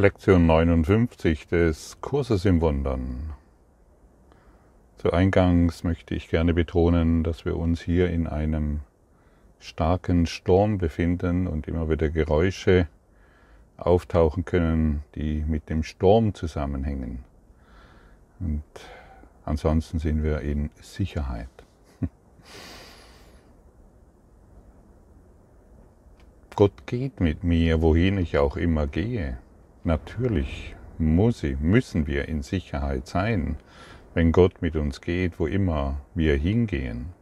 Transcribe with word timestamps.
Lektion 0.00 0.46
59 0.46 1.48
des 1.48 2.00
Kurses 2.00 2.44
im 2.44 2.60
Wundern. 2.60 3.32
Zu 4.96 5.12
Eingangs 5.12 5.82
möchte 5.82 6.14
ich 6.14 6.28
gerne 6.28 6.54
betonen, 6.54 7.24
dass 7.24 7.44
wir 7.44 7.56
uns 7.56 7.80
hier 7.80 8.08
in 8.08 8.28
einem 8.28 8.78
starken 9.58 10.26
Sturm 10.26 10.78
befinden 10.78 11.48
und 11.48 11.66
immer 11.66 11.90
wieder 11.90 12.10
Geräusche 12.10 12.86
auftauchen 13.76 14.44
können, 14.44 15.02
die 15.16 15.44
mit 15.48 15.68
dem 15.68 15.82
Sturm 15.82 16.32
zusammenhängen. 16.32 17.24
Und 18.38 18.62
ansonsten 19.44 19.98
sind 19.98 20.22
wir 20.22 20.42
in 20.42 20.70
Sicherheit. 20.80 21.50
Gott 26.54 26.86
geht 26.86 27.18
mit 27.18 27.42
mir, 27.42 27.82
wohin 27.82 28.16
ich 28.18 28.38
auch 28.38 28.56
immer 28.56 28.86
gehe. 28.86 29.38
Natürlich 29.88 30.76
muss 30.98 31.42
ich, 31.42 31.58
müssen 31.60 32.06
wir 32.06 32.28
in 32.28 32.42
Sicherheit 32.42 33.06
sein, 33.06 33.56
wenn 34.12 34.32
Gott 34.32 34.60
mit 34.60 34.76
uns 34.76 35.00
geht, 35.00 35.40
wo 35.40 35.46
immer 35.46 36.02
wir 36.14 36.36
hingehen. 36.36 37.14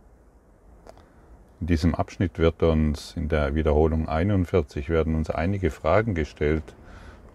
In 1.61 1.69
diesem 1.69 1.95
Abschnitt 1.95 2.41
wird 2.41 2.65
uns 2.65 3.17
in 3.17 3.29
der 3.29 3.55
Wiederholung 3.55 4.09
41 4.09 4.89
werden 4.89 5.15
uns 5.15 5.31
einige 5.31 5.71
Fragen 5.71 6.17
gestellt 6.17 6.75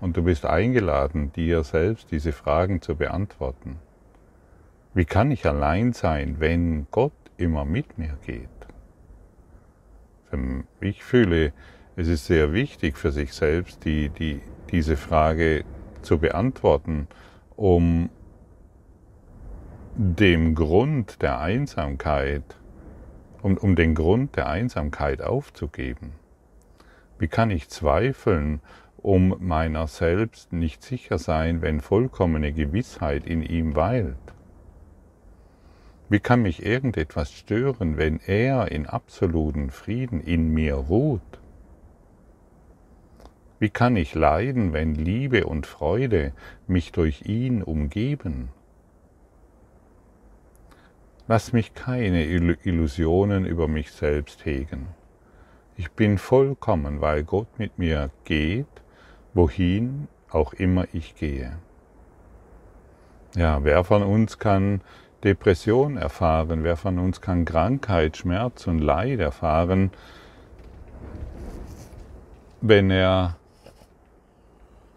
und 0.01 0.17
du 0.17 0.23
bist 0.23 0.45
eingeladen, 0.45 1.31
dir 1.31 1.63
selbst 1.63 2.11
diese 2.11 2.33
Fragen 2.33 2.81
zu 2.81 2.97
beantworten. 2.97 3.79
Wie 4.93 5.05
kann 5.05 5.31
ich 5.31 5.45
allein 5.45 5.93
sein, 5.93 6.41
wenn 6.41 6.87
Gott 6.91 7.13
immer 7.37 7.63
mit 7.63 7.97
mir 7.97 8.17
geht? 8.25 8.49
Ich 10.81 11.01
fühle, 11.05 11.53
es 11.95 12.09
ist 12.09 12.25
sehr 12.25 12.51
wichtig 12.51 12.97
für 12.97 13.13
sich 13.13 13.31
selbst, 13.31 13.85
die, 13.85 14.09
die, 14.09 14.41
diese 14.71 14.97
Frage 14.97 15.63
zu 16.01 16.19
beantworten, 16.19 17.07
um 17.55 18.09
dem 19.95 20.55
Grund 20.55 21.21
der 21.21 21.39
Einsamkeit, 21.39 22.57
um, 23.41 23.57
um 23.57 23.75
den 23.75 23.93
Grund 23.95 24.35
der 24.35 24.47
Einsamkeit 24.49 25.21
aufzugeben. 25.21 26.13
Wie 27.19 27.27
kann 27.27 27.51
ich 27.51 27.69
zweifeln, 27.69 28.61
um 28.97 29.35
meiner 29.39 29.87
selbst 29.87 30.53
nicht 30.53 30.83
sicher 30.83 31.17
sein, 31.17 31.61
wenn 31.61 31.81
vollkommene 31.81 32.53
Gewissheit 32.53 33.25
in 33.25 33.43
ihm 33.43 33.75
weilt? 33.75 34.15
Wie 36.09 36.19
kann 36.19 36.41
mich 36.41 36.65
irgendetwas 36.65 37.31
stören, 37.31 37.97
wenn 37.97 38.19
er 38.19 38.71
in 38.71 38.85
absoluten 38.85 39.69
Frieden 39.69 40.21
in 40.21 40.53
mir 40.53 40.75
ruht? 40.75 41.40
Wie 43.61 43.69
kann 43.69 43.95
ich 43.95 44.15
leiden, 44.15 44.73
wenn 44.73 44.95
Liebe 44.95 45.45
und 45.45 45.67
Freude 45.67 46.33
mich 46.65 46.91
durch 46.91 47.27
ihn 47.27 47.61
umgeben? 47.61 48.49
Lass 51.27 51.53
mich 51.53 51.75
keine 51.75 52.25
Illusionen 52.25 53.45
über 53.45 53.67
mich 53.67 53.91
selbst 53.91 54.45
hegen. 54.47 54.87
Ich 55.77 55.91
bin 55.91 56.17
vollkommen, 56.17 57.01
weil 57.01 57.23
Gott 57.23 57.59
mit 57.59 57.77
mir 57.77 58.09
geht, 58.23 58.65
wohin 59.35 60.07
auch 60.31 60.53
immer 60.53 60.87
ich 60.91 61.13
gehe. 61.13 61.59
Ja, 63.35 63.63
wer 63.63 63.83
von 63.83 64.01
uns 64.01 64.39
kann 64.39 64.81
Depression 65.23 65.97
erfahren? 65.97 66.63
Wer 66.63 66.77
von 66.77 66.97
uns 66.97 67.21
kann 67.21 67.45
Krankheit, 67.45 68.17
Schmerz 68.17 68.65
und 68.65 68.79
Leid 68.79 69.19
erfahren, 69.19 69.91
wenn 72.61 72.89
er 72.89 73.37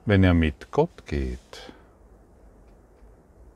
wenn 0.06 0.22
er 0.22 0.34
mit 0.34 0.70
Gott 0.70 1.06
geht. 1.06 1.72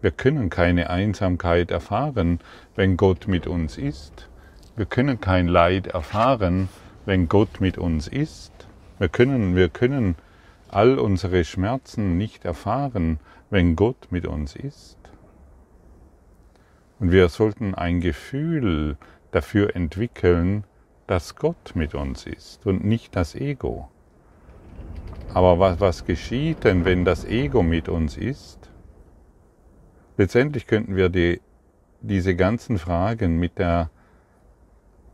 Wir 0.01 0.11
können 0.13 0.49
keine 0.49 0.91
Einsamkeit 0.91 1.71
erfahren, 1.71 2.41
wenn 2.77 2.97
Gott 2.97 3.27
mit 3.27 3.47
uns 3.47 3.77
ist. 3.77 4.29
Wir 4.77 4.87
können 4.87 5.21
kein 5.21 5.49
Leid 5.49 5.89
erfahren, 5.89 6.69
wenn 7.05 7.29
Gott 7.29 7.61
mit 7.61 7.79
uns 7.79 8.07
ist. 8.07 8.53
Wir 8.99 9.09
können, 9.09 9.57
wir 9.57 9.69
können 9.69 10.15
all 10.69 10.99
unsere 10.99 11.45
Schmerzen 11.45 12.17
nicht 12.17 12.45
erfahren, 12.45 13.19
wenn 13.51 13.75
Gott 13.75 14.09
mit 14.11 14.27
uns 14.27 14.55
ist. 14.55 14.99
Und 17.01 17.13
wir 17.13 17.29
sollten 17.29 17.75
ein 17.75 18.01
Gefühl 18.01 18.97
dafür 19.31 19.75
entwickeln, 19.75 20.65
dass 21.07 21.37
Gott 21.37 21.73
mit 21.75 21.95
uns 21.95 22.27
ist 22.27 22.67
und 22.67 22.85
nicht 22.85 23.17
das 23.17 23.35
Ego. 23.35 23.89
Aber 25.35 25.59
was, 25.59 25.81
was 25.81 26.05
geschieht 26.05 26.65
denn, 26.65 26.85
wenn 26.85 27.05
das 27.05 27.25
Ego 27.25 27.63
mit 27.63 27.89
uns 27.89 28.17
ist? 28.17 28.71
Letztendlich 30.17 30.67
könnten 30.67 30.97
wir 30.97 31.09
die, 31.11 31.41
diese 32.01 32.35
ganzen 32.35 32.79
Fragen 32.79 33.39
mit, 33.39 33.59
der, 33.59 33.91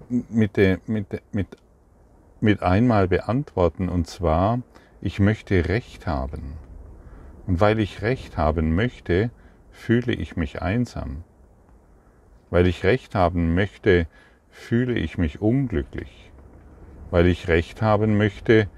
mit, 0.09 0.57
der, 0.57 0.79
mit, 0.87 1.07
mit, 1.33 1.57
mit 2.41 2.63
einmal 2.63 3.09
beantworten. 3.09 3.89
Und 3.89 4.07
zwar, 4.07 4.61
ich 5.01 5.21
möchte 5.21 5.69
Recht 5.69 6.07
haben. 6.07 6.55
Und 7.47 7.61
weil 7.61 7.81
ich 7.81 8.01
Recht 8.01 8.39
haben 8.39 8.75
möchte, 8.75 9.31
fühle 9.71 10.15
ich 10.15 10.37
mich 10.37 10.63
einsam. 10.63 11.25
Weil 12.51 12.67
ich 12.67 12.85
Recht 12.85 13.15
haben 13.15 13.55
möchte, 13.55 14.07
fühle 14.49 14.95
ich 14.95 15.19
mich 15.19 15.43
unglücklich. 15.43 16.31
Weil 17.11 17.27
ich 17.27 17.49
Recht 17.49 17.83
haben 17.83 18.17
möchte, 18.17 18.69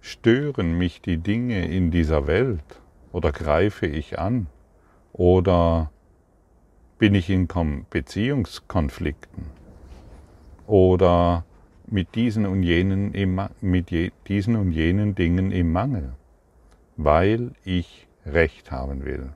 Stören 0.00 0.78
mich 0.78 1.02
die 1.02 1.18
Dinge 1.18 1.66
in 1.66 1.90
dieser 1.90 2.26
Welt? 2.26 2.80
Oder 3.12 3.32
greife 3.32 3.86
ich 3.86 4.18
an? 4.18 4.46
Oder 5.12 5.90
bin 6.98 7.14
ich 7.14 7.28
in 7.28 7.48
Beziehungskonflikten? 7.90 9.46
Oder 10.66 11.44
mit 11.86 12.14
diesen 12.14 12.46
und 12.46 12.62
jenen, 12.62 13.12
mit 13.60 13.90
diesen 14.28 14.56
und 14.56 14.72
jenen 14.72 15.14
Dingen 15.14 15.50
im 15.50 15.72
Mangel, 15.72 16.14
weil 16.96 17.52
ich 17.64 18.06
Recht 18.24 18.70
haben 18.70 19.04
will. 19.04 19.32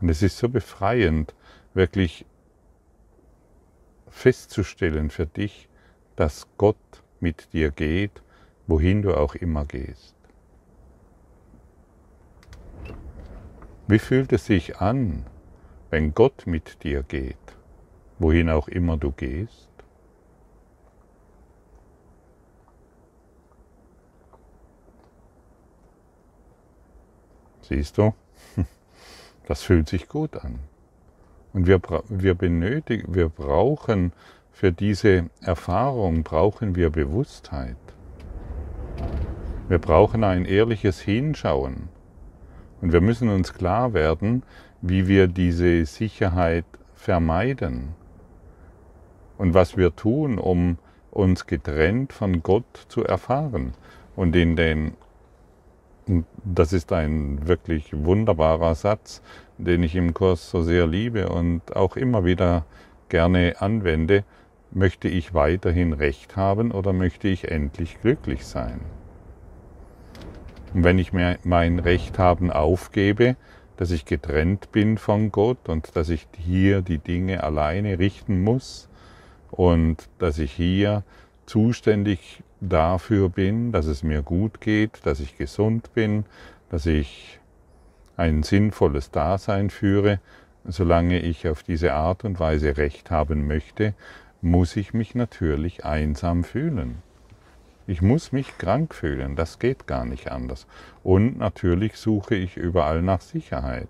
Und 0.00 0.08
es 0.08 0.22
ist 0.22 0.38
so 0.38 0.48
befreiend, 0.48 1.34
wirklich 1.74 2.24
festzustellen 4.08 5.10
für 5.10 5.26
dich, 5.26 5.68
dass 6.16 6.48
Gott 6.56 6.76
mit 7.20 7.52
dir 7.52 7.70
geht 7.70 8.22
wohin 8.70 9.02
du 9.02 9.16
auch 9.16 9.34
immer 9.34 9.64
gehst. 9.64 10.14
Wie 13.88 13.98
fühlt 13.98 14.32
es 14.32 14.46
sich 14.46 14.76
an, 14.76 15.26
wenn 15.90 16.14
Gott 16.14 16.46
mit 16.46 16.84
dir 16.84 17.02
geht, 17.02 17.36
wohin 18.20 18.48
auch 18.48 18.68
immer 18.68 18.96
du 18.96 19.10
gehst? 19.10 19.68
Siehst 27.62 27.98
du, 27.98 28.14
das 29.48 29.64
fühlt 29.64 29.88
sich 29.88 30.08
gut 30.08 30.36
an. 30.36 30.60
Und 31.52 31.66
wir, 31.66 31.80
wir 32.08 32.34
benötigen, 32.36 33.16
wir 33.16 33.28
brauchen 33.28 34.12
für 34.52 34.70
diese 34.70 35.28
Erfahrung, 35.40 36.22
brauchen 36.22 36.76
wir 36.76 36.90
Bewusstheit. 36.90 37.76
Wir 39.70 39.78
brauchen 39.78 40.24
ein 40.24 40.46
ehrliches 40.46 41.00
Hinschauen. 41.00 41.90
Und 42.80 42.92
wir 42.92 43.00
müssen 43.00 43.28
uns 43.28 43.54
klar 43.54 43.94
werden, 43.94 44.42
wie 44.82 45.06
wir 45.06 45.28
diese 45.28 45.86
Sicherheit 45.86 46.64
vermeiden. 46.92 47.90
Und 49.38 49.54
was 49.54 49.76
wir 49.76 49.94
tun, 49.94 50.40
um 50.40 50.78
uns 51.12 51.46
getrennt 51.46 52.12
von 52.12 52.42
Gott 52.42 52.84
zu 52.88 53.04
erfahren. 53.04 53.74
Und 54.16 54.34
in 54.34 54.56
den, 54.56 54.94
das 56.42 56.72
ist 56.72 56.92
ein 56.92 57.46
wirklich 57.46 57.92
wunderbarer 57.92 58.74
Satz, 58.74 59.22
den 59.56 59.84
ich 59.84 59.94
im 59.94 60.14
Kurs 60.14 60.50
so 60.50 60.62
sehr 60.62 60.88
liebe 60.88 61.28
und 61.28 61.76
auch 61.76 61.96
immer 61.96 62.24
wieder 62.24 62.64
gerne 63.08 63.54
anwende, 63.60 64.24
möchte 64.72 65.06
ich 65.06 65.32
weiterhin 65.32 65.92
Recht 65.92 66.34
haben 66.34 66.72
oder 66.72 66.92
möchte 66.92 67.28
ich 67.28 67.52
endlich 67.52 68.00
glücklich 68.00 68.44
sein? 68.44 68.80
Und 70.72 70.84
wenn 70.84 70.98
ich 70.98 71.12
mir 71.12 71.38
mein 71.42 71.78
Recht 71.78 72.18
haben 72.18 72.50
aufgebe, 72.50 73.36
dass 73.76 73.90
ich 73.90 74.04
getrennt 74.04 74.72
bin 74.72 74.98
von 74.98 75.32
Gott 75.32 75.68
und 75.68 75.96
dass 75.96 76.10
ich 76.10 76.28
hier 76.36 76.82
die 76.82 76.98
Dinge 76.98 77.42
alleine 77.42 77.98
richten 77.98 78.42
muss 78.42 78.88
und 79.50 80.08
dass 80.18 80.38
ich 80.38 80.52
hier 80.52 81.02
zuständig 81.46 82.42
dafür 82.60 83.30
bin, 83.30 83.72
dass 83.72 83.86
es 83.86 84.02
mir 84.02 84.22
gut 84.22 84.60
geht, 84.60 85.00
dass 85.04 85.18
ich 85.18 85.36
gesund 85.38 85.92
bin, 85.94 86.24
dass 86.68 86.86
ich 86.86 87.40
ein 88.16 88.42
sinnvolles 88.42 89.10
Dasein 89.10 89.70
führe, 89.70 90.20
solange 90.64 91.20
ich 91.20 91.48
auf 91.48 91.62
diese 91.62 91.94
Art 91.94 92.24
und 92.24 92.38
Weise 92.38 92.76
Recht 92.76 93.10
haben 93.10 93.46
möchte, 93.46 93.94
muss 94.42 94.76
ich 94.76 94.92
mich 94.92 95.14
natürlich 95.14 95.84
einsam 95.84 96.44
fühlen. 96.44 97.02
Ich 97.90 98.02
muss 98.02 98.30
mich 98.30 98.56
krank 98.56 98.94
fühlen, 98.94 99.34
das 99.34 99.58
geht 99.58 99.88
gar 99.88 100.04
nicht 100.04 100.30
anders. 100.30 100.68
Und 101.02 101.38
natürlich 101.38 101.96
suche 101.96 102.36
ich 102.36 102.56
überall 102.56 103.02
nach 103.02 103.20
Sicherheit. 103.20 103.88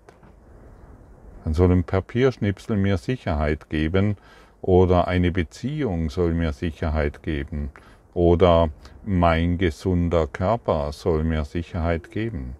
Dann 1.43 1.53
soll 1.53 1.71
ein 1.71 1.83
Papierschnipsel 1.83 2.77
mir 2.77 2.97
Sicherheit 2.97 3.69
geben 3.69 4.17
oder 4.59 5.07
eine 5.07 5.29
Beziehung 5.29 6.09
soll 6.09 6.33
mir 6.33 6.51
Sicherheit 6.51 7.21
geben 7.21 7.69
oder 8.15 8.71
mein 9.05 9.59
gesunder 9.59 10.25
Körper 10.25 10.91
soll 10.93 11.23
mir 11.23 11.45
Sicherheit 11.45 12.09
geben. 12.09 12.55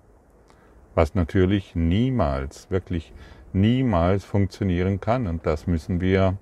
Was 0.94 1.16
natürlich 1.16 1.74
niemals, 1.74 2.70
wirklich 2.70 3.14
niemals 3.52 4.26
funktionieren 4.26 5.00
kann 5.00 5.26
und 5.26 5.44
das 5.48 5.66
müssen 5.66 6.02
wir 6.02 6.38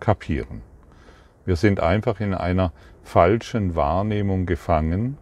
kapieren. 0.00 0.68
Wir 1.44 1.56
sind 1.56 1.80
einfach 1.80 2.20
in 2.20 2.34
einer 2.34 2.72
falschen 3.02 3.74
Wahrnehmung 3.74 4.46
gefangen 4.46 5.18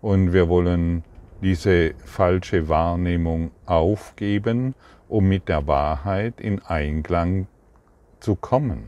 und 0.00 0.32
wir 0.32 0.48
wollen 0.48 1.04
diese 1.42 1.94
falsche 2.04 2.68
Wahrnehmung 2.68 3.50
aufgeben, 3.66 4.74
um 5.08 5.28
mit 5.28 5.48
der 5.48 5.66
Wahrheit 5.66 6.40
in 6.40 6.60
Einklang 6.62 7.46
zu 8.20 8.34
kommen, 8.34 8.84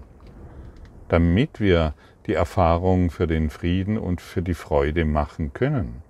damit 1.09 1.61
wir 1.61 1.95
die 2.27 2.35
Erfahrung 2.35 3.11
für 3.11 3.27
den 3.27 3.51
Frieden 3.51 3.99
und 3.99 4.21
für 4.21 4.43
die 4.43 4.55
Freude 4.55 5.05
machen 5.05 5.53
können. 5.53 6.03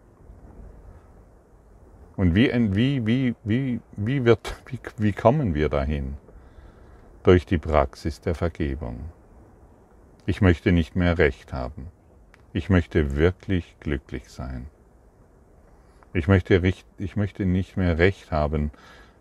Und 2.17 2.35
wie, 2.35 2.51
wie, 2.75 3.07
wie, 3.07 3.35
wie, 3.45 3.81
wie, 3.97 4.25
wird, 4.25 4.57
wie, 4.67 4.81
wie 4.97 5.13
kommen 5.13 5.55
wir 5.55 5.69
dahin? 5.69 6.17
Durch 7.23 7.47
die 7.47 7.59
Praxis 7.59 8.21
der 8.21 8.35
Vergebung. 8.35 9.01
Ich 10.29 10.43
möchte 10.43 10.73
nicht 10.73 10.95
mehr 10.95 11.17
Recht 11.17 11.55
haben. 11.55 11.87
Ich 12.53 12.69
möchte 12.69 13.17
wirklich 13.17 13.77
glücklich 13.81 14.29
sein. 14.29 14.67
Ich 16.13 16.29
möchte, 16.29 16.61
ich 16.99 17.17
möchte 17.17 17.47
nicht 17.47 17.79
mehr 17.79 17.97
Recht 17.97 18.31
haben. 18.31 18.71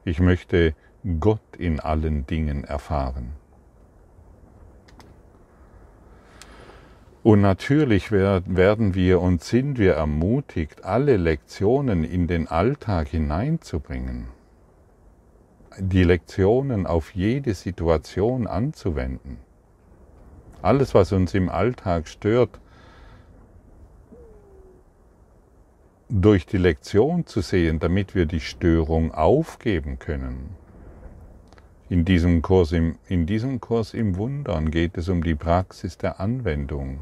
Ich 0.03 0.19
möchte 0.19 0.75
Gott 1.21 1.55
in 1.57 1.79
allen 1.79 2.27
Dingen 2.27 2.65
erfahren. 2.65 3.31
Und 7.23 7.39
natürlich 7.39 8.11
werden 8.11 8.93
wir 8.93 9.21
und 9.21 9.41
sind 9.41 9.77
wir 9.77 9.93
ermutigt, 9.93 10.83
alle 10.83 11.15
Lektionen 11.15 12.03
in 12.03 12.27
den 12.27 12.49
Alltag 12.49 13.07
hineinzubringen. 13.07 14.27
Die 15.79 16.03
Lektionen 16.03 16.85
auf 16.85 17.15
jede 17.15 17.53
Situation 17.53 18.45
anzuwenden. 18.45 19.46
Alles, 20.61 20.93
was 20.93 21.11
uns 21.11 21.33
im 21.33 21.49
Alltag 21.49 22.07
stört, 22.07 22.59
durch 26.09 26.45
die 26.45 26.57
Lektion 26.57 27.25
zu 27.25 27.41
sehen, 27.41 27.79
damit 27.79 28.15
wir 28.15 28.25
die 28.25 28.39
Störung 28.39 29.13
aufgeben 29.13 29.99
können. 29.99 30.55
In 31.89 32.05
diesem, 32.05 32.41
Kurs 32.41 32.71
im, 32.71 32.97
in 33.07 33.25
diesem 33.25 33.61
Kurs 33.61 33.93
im 33.93 34.17
Wundern 34.17 34.71
geht 34.71 34.97
es 34.97 35.09
um 35.09 35.23
die 35.23 35.35
Praxis 35.35 35.97
der 35.97 36.19
Anwendung. 36.19 37.01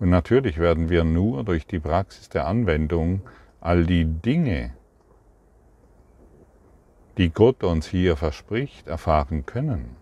Und 0.00 0.10
natürlich 0.10 0.58
werden 0.58 0.88
wir 0.88 1.04
nur 1.04 1.44
durch 1.44 1.66
die 1.66 1.78
Praxis 1.78 2.28
der 2.28 2.46
Anwendung 2.46 3.22
all 3.60 3.84
die 3.84 4.04
Dinge, 4.04 4.74
die 7.16 7.30
Gott 7.30 7.62
uns 7.62 7.86
hier 7.86 8.16
verspricht, 8.16 8.88
erfahren 8.88 9.46
können. 9.46 9.96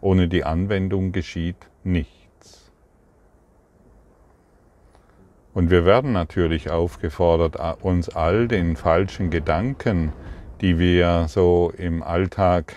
Ohne 0.00 0.28
die 0.28 0.44
Anwendung 0.44 1.12
geschieht 1.12 1.68
nichts. 1.84 2.70
Und 5.54 5.70
wir 5.70 5.84
werden 5.84 6.12
natürlich 6.12 6.70
aufgefordert, 6.70 7.56
uns 7.82 8.08
all 8.08 8.46
den 8.46 8.76
falschen 8.76 9.30
Gedanken, 9.30 10.12
die 10.60 10.78
wir 10.78 11.26
so 11.28 11.72
im 11.76 12.02
Alltag 12.02 12.74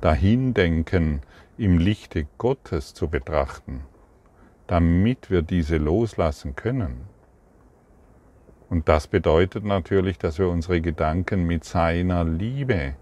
dahin 0.00 0.54
denken, 0.54 1.20
im 1.58 1.78
Lichte 1.78 2.26
Gottes 2.38 2.94
zu 2.94 3.08
betrachten, 3.08 3.82
damit 4.66 5.30
wir 5.30 5.42
diese 5.42 5.76
loslassen 5.76 6.56
können. 6.56 7.02
Und 8.70 8.88
das 8.88 9.06
bedeutet 9.06 9.64
natürlich, 9.64 10.18
dass 10.18 10.38
wir 10.38 10.48
unsere 10.48 10.80
Gedanken 10.80 11.46
mit 11.46 11.64
seiner 11.64 12.24
Liebe 12.24 12.94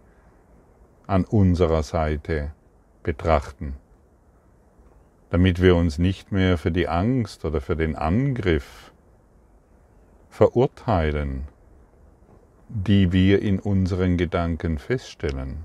an 1.07 1.25
unserer 1.25 1.83
Seite 1.83 2.53
betrachten 3.03 3.77
damit 5.33 5.63
wir 5.63 5.77
uns 5.77 5.97
nicht 5.97 6.31
mehr 6.31 6.59
für 6.59 6.71
die 6.71 6.89
Angst 6.89 7.47
oder 7.47 7.63
für 7.63 7.75
den 7.75 7.97
Angriff 7.97 8.93
verurteilen, 10.29 11.49
die 12.69 13.13
wir 13.13 13.41
in 13.41 13.59
unseren 13.59 14.19
Gedanken 14.19 14.77
feststellen. 14.77 15.65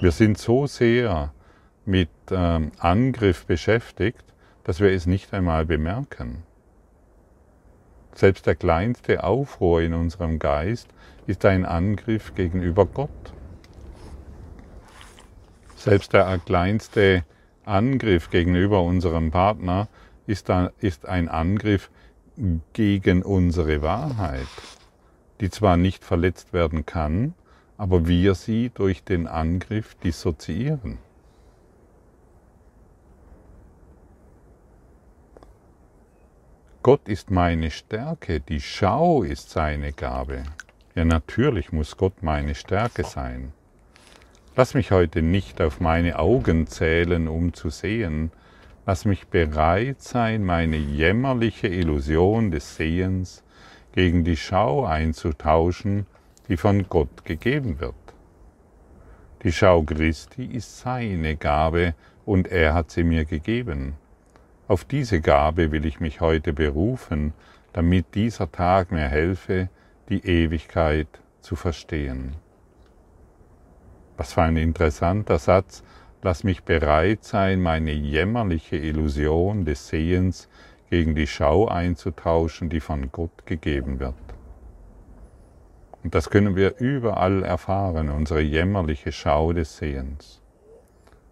Wir 0.00 0.10
sind 0.10 0.38
so 0.38 0.66
sehr 0.66 1.34
mit 1.84 2.08
ähm, 2.30 2.72
Angriff 2.78 3.44
beschäftigt, 3.44 4.24
dass 4.64 4.80
wir 4.80 4.90
es 4.90 5.04
nicht 5.04 5.34
einmal 5.34 5.66
bemerken. 5.66 6.44
Selbst 8.14 8.46
der 8.46 8.54
kleinste 8.54 9.22
Aufruhr 9.22 9.82
in 9.82 9.92
unserem 9.92 10.38
Geist 10.38 10.88
ist 11.26 11.44
ein 11.44 11.66
Angriff 11.66 12.34
gegenüber 12.34 12.86
Gott. 12.86 13.34
Selbst 15.82 16.12
der 16.12 16.38
kleinste 16.38 17.24
Angriff 17.64 18.30
gegenüber 18.30 18.84
unserem 18.84 19.32
Partner 19.32 19.88
ist, 20.28 20.48
ein 20.48 21.28
Angriff 21.28 21.90
gegen 22.72 23.24
unsere 23.24 23.82
Wahrheit, 23.82 24.46
die 25.40 25.50
zwar 25.50 25.76
nicht 25.76 26.04
verletzt 26.04 26.52
werden 26.52 26.86
kann, 26.86 27.34
aber 27.78 28.06
wir 28.06 28.36
sie 28.36 28.70
durch 28.72 29.02
den 29.02 29.26
Angriff 29.26 29.96
dissoziieren. 29.96 30.98
Gott 36.84 37.08
ist 37.08 37.32
meine 37.32 37.72
Stärke, 37.72 38.38
die 38.38 38.60
Schau 38.60 39.24
ist 39.24 39.50
seine 39.50 39.92
Gabe. 39.92 40.44
Ja, 40.94 41.04
natürlich 41.04 41.72
muss 41.72 41.96
Gott 41.96 42.22
meine 42.22 42.54
Stärke 42.54 43.02
sein. 43.02 43.52
Lass 44.54 44.74
mich 44.74 44.90
heute 44.90 45.22
nicht 45.22 45.62
auf 45.62 45.80
meine 45.80 46.18
Augen 46.18 46.66
zählen, 46.66 47.26
um 47.26 47.54
zu 47.54 47.70
sehen. 47.70 48.30
Lass 48.84 49.06
mich 49.06 49.28
bereit 49.28 50.02
sein, 50.02 50.44
meine 50.44 50.76
jämmerliche 50.76 51.68
Illusion 51.68 52.50
des 52.50 52.76
Sehens 52.76 53.44
gegen 53.92 54.24
die 54.24 54.36
Schau 54.36 54.84
einzutauschen, 54.84 56.06
die 56.48 56.58
von 56.58 56.86
Gott 56.90 57.24
gegeben 57.24 57.80
wird. 57.80 57.94
Die 59.42 59.52
Schau 59.52 59.84
Christi 59.84 60.44
ist 60.44 60.80
seine 60.80 61.36
Gabe 61.36 61.94
und 62.26 62.46
er 62.48 62.74
hat 62.74 62.90
sie 62.90 63.04
mir 63.04 63.24
gegeben. 63.24 63.94
Auf 64.68 64.84
diese 64.84 65.22
Gabe 65.22 65.72
will 65.72 65.86
ich 65.86 65.98
mich 65.98 66.20
heute 66.20 66.52
berufen, 66.52 67.32
damit 67.72 68.14
dieser 68.14 68.52
Tag 68.52 68.92
mir 68.92 69.08
helfe, 69.08 69.70
die 70.10 70.26
Ewigkeit 70.26 71.08
zu 71.40 71.56
verstehen. 71.56 72.34
Was 74.22 74.34
für 74.34 74.42
ein 74.42 74.56
interessanter 74.56 75.36
Satz. 75.40 75.82
Lass 76.22 76.44
mich 76.44 76.62
bereit 76.62 77.24
sein, 77.24 77.60
meine 77.60 77.90
jämmerliche 77.90 78.76
Illusion 78.76 79.64
des 79.64 79.88
Sehens 79.88 80.48
gegen 80.90 81.16
die 81.16 81.26
Schau 81.26 81.66
einzutauschen, 81.66 82.68
die 82.68 82.78
von 82.78 83.10
Gott 83.10 83.46
gegeben 83.46 83.98
wird. 83.98 84.14
Und 86.04 86.14
das 86.14 86.30
können 86.30 86.54
wir 86.54 86.78
überall 86.78 87.42
erfahren, 87.42 88.10
unsere 88.10 88.40
jämmerliche 88.42 89.10
Schau 89.10 89.52
des 89.52 89.78
Sehens. 89.78 90.40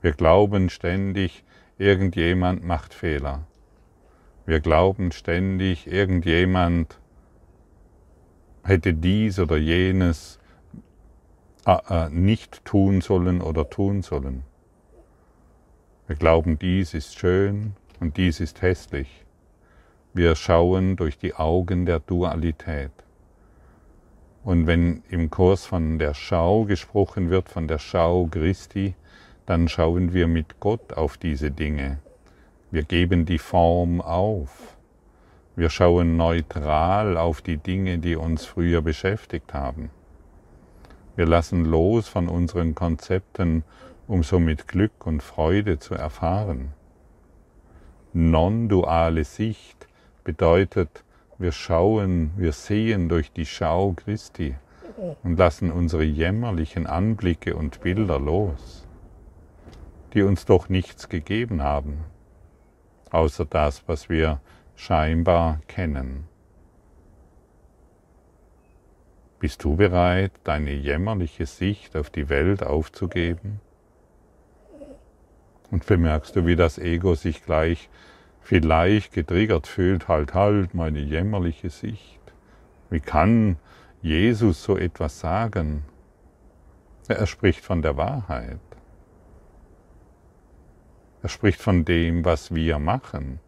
Wir 0.02 0.10
glauben 0.10 0.68
ständig, 0.68 1.44
irgendjemand 1.78 2.64
macht 2.64 2.92
Fehler. 2.92 3.46
Wir 4.46 4.58
glauben 4.58 5.12
ständig, 5.12 5.86
irgendjemand 5.86 6.98
hätte 8.64 8.94
dies 8.94 9.38
oder 9.38 9.58
jenes 9.58 10.39
nicht 12.10 12.64
tun 12.64 13.00
sollen 13.00 13.40
oder 13.40 13.68
tun 13.68 14.02
sollen. 14.02 14.42
Wir 16.06 16.16
glauben, 16.16 16.58
dies 16.58 16.94
ist 16.94 17.18
schön 17.18 17.74
und 18.00 18.16
dies 18.16 18.40
ist 18.40 18.62
hässlich. 18.62 19.24
Wir 20.12 20.34
schauen 20.34 20.96
durch 20.96 21.18
die 21.18 21.34
Augen 21.34 21.86
der 21.86 22.00
Dualität. 22.00 22.90
Und 24.42 24.66
wenn 24.66 25.02
im 25.08 25.30
Kurs 25.30 25.66
von 25.66 25.98
der 25.98 26.14
Schau 26.14 26.64
gesprochen 26.64 27.30
wird, 27.30 27.48
von 27.48 27.68
der 27.68 27.78
Schau 27.78 28.26
Christi, 28.26 28.94
dann 29.46 29.68
schauen 29.68 30.12
wir 30.12 30.26
mit 30.26 30.58
Gott 30.60 30.94
auf 30.94 31.18
diese 31.18 31.50
Dinge. 31.50 31.98
Wir 32.70 32.82
geben 32.82 33.26
die 33.26 33.38
Form 33.38 34.00
auf. 34.00 34.76
Wir 35.56 35.70
schauen 35.70 36.16
neutral 36.16 37.16
auf 37.18 37.42
die 37.42 37.58
Dinge, 37.58 37.98
die 37.98 38.16
uns 38.16 38.46
früher 38.46 38.80
beschäftigt 38.80 39.52
haben. 39.52 39.90
Wir 41.20 41.26
lassen 41.26 41.66
los 41.66 42.08
von 42.08 42.28
unseren 42.28 42.74
Konzepten 42.74 43.62
um 44.06 44.22
somit 44.22 44.66
Glück 44.68 45.06
und 45.06 45.22
Freude 45.22 45.78
zu 45.78 45.92
erfahren. 45.92 46.72
Non-duale 48.14 49.24
Sicht 49.24 49.86
bedeutet, 50.24 51.04
wir 51.36 51.52
schauen, 51.52 52.30
wir 52.38 52.52
sehen 52.52 53.10
durch 53.10 53.32
die 53.32 53.44
Schau 53.44 53.92
Christi 53.92 54.54
und 55.22 55.38
lassen 55.38 55.70
unsere 55.70 56.04
jämmerlichen 56.04 56.86
Anblicke 56.86 57.54
und 57.54 57.82
Bilder 57.82 58.18
los, 58.18 58.88
die 60.14 60.22
uns 60.22 60.46
doch 60.46 60.70
nichts 60.70 61.10
gegeben 61.10 61.62
haben, 61.62 61.98
außer 63.10 63.44
das, 63.44 63.86
was 63.86 64.08
wir 64.08 64.40
scheinbar 64.74 65.60
kennen. 65.68 66.29
Bist 69.40 69.64
du 69.64 69.74
bereit, 69.74 70.32
deine 70.44 70.74
jämmerliche 70.74 71.46
Sicht 71.46 71.96
auf 71.96 72.10
die 72.10 72.28
Welt 72.28 72.62
aufzugeben? 72.62 73.58
Und 75.70 75.86
bemerkst 75.86 76.36
du, 76.36 76.44
wie 76.44 76.56
das 76.56 76.76
Ego 76.76 77.14
sich 77.14 77.42
gleich 77.42 77.88
vielleicht 78.42 79.14
getriggert 79.14 79.66
fühlt, 79.66 80.08
halt, 80.08 80.34
halt, 80.34 80.74
meine 80.74 80.98
jämmerliche 80.98 81.70
Sicht. 81.70 82.20
Wie 82.90 83.00
kann 83.00 83.56
Jesus 84.02 84.62
so 84.62 84.76
etwas 84.76 85.20
sagen? 85.20 85.84
Er 87.08 87.26
spricht 87.26 87.64
von 87.64 87.80
der 87.80 87.96
Wahrheit. 87.96 88.60
Er 91.22 91.30
spricht 91.30 91.62
von 91.62 91.86
dem, 91.86 92.26
was 92.26 92.54
wir 92.54 92.78
machen. 92.78 93.40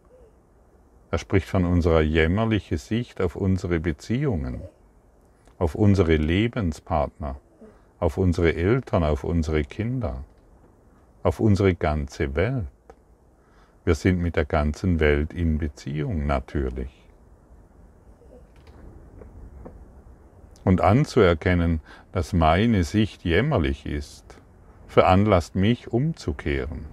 Er 1.11 1.19
spricht 1.19 1.47
von 1.47 1.65
unserer 1.65 2.01
jämmerlichen 2.01 2.79
Sicht 2.79 3.21
auf 3.21 3.35
unsere 3.35 3.79
Beziehungen 3.79 4.63
auf 5.63 5.75
unsere 5.75 6.17
Lebenspartner, 6.17 7.37
auf 7.97 8.17
unsere 8.17 8.53
Eltern, 8.53 9.05
auf 9.05 9.23
unsere 9.23 9.63
Kinder, 9.63 10.25
auf 11.23 11.39
unsere 11.39 11.73
ganze 11.73 12.35
Welt. 12.35 12.67
Wir 13.85 13.95
sind 13.95 14.19
mit 14.19 14.35
der 14.35 14.43
ganzen 14.43 14.99
Welt 14.99 15.31
in 15.31 15.59
Beziehung 15.59 16.27
natürlich. 16.27 16.91
Und 20.65 20.81
anzuerkennen, 20.81 21.79
dass 22.11 22.33
meine 22.33 22.83
Sicht 22.83 23.23
jämmerlich 23.23 23.85
ist, 23.85 24.37
veranlasst 24.87 25.55
mich 25.55 25.93
umzukehren. 25.93 26.87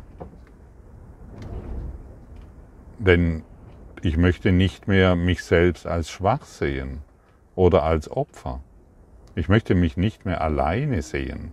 Denn 3.00 3.43
ich 4.00 4.17
möchte 4.17 4.53
nicht 4.53 4.87
mehr 4.87 5.17
mich 5.17 5.43
selbst 5.43 5.89
als 5.89 6.09
schwach 6.09 6.45
sehen, 6.45 7.03
oder 7.61 7.83
als 7.83 8.11
Opfer. 8.11 8.62
Ich 9.35 9.50
möchte 9.50 9.75
mich 9.75 9.99
nicht 9.99 10.25
mehr 10.25 10.40
alleine 10.40 11.02
sehen 11.02 11.52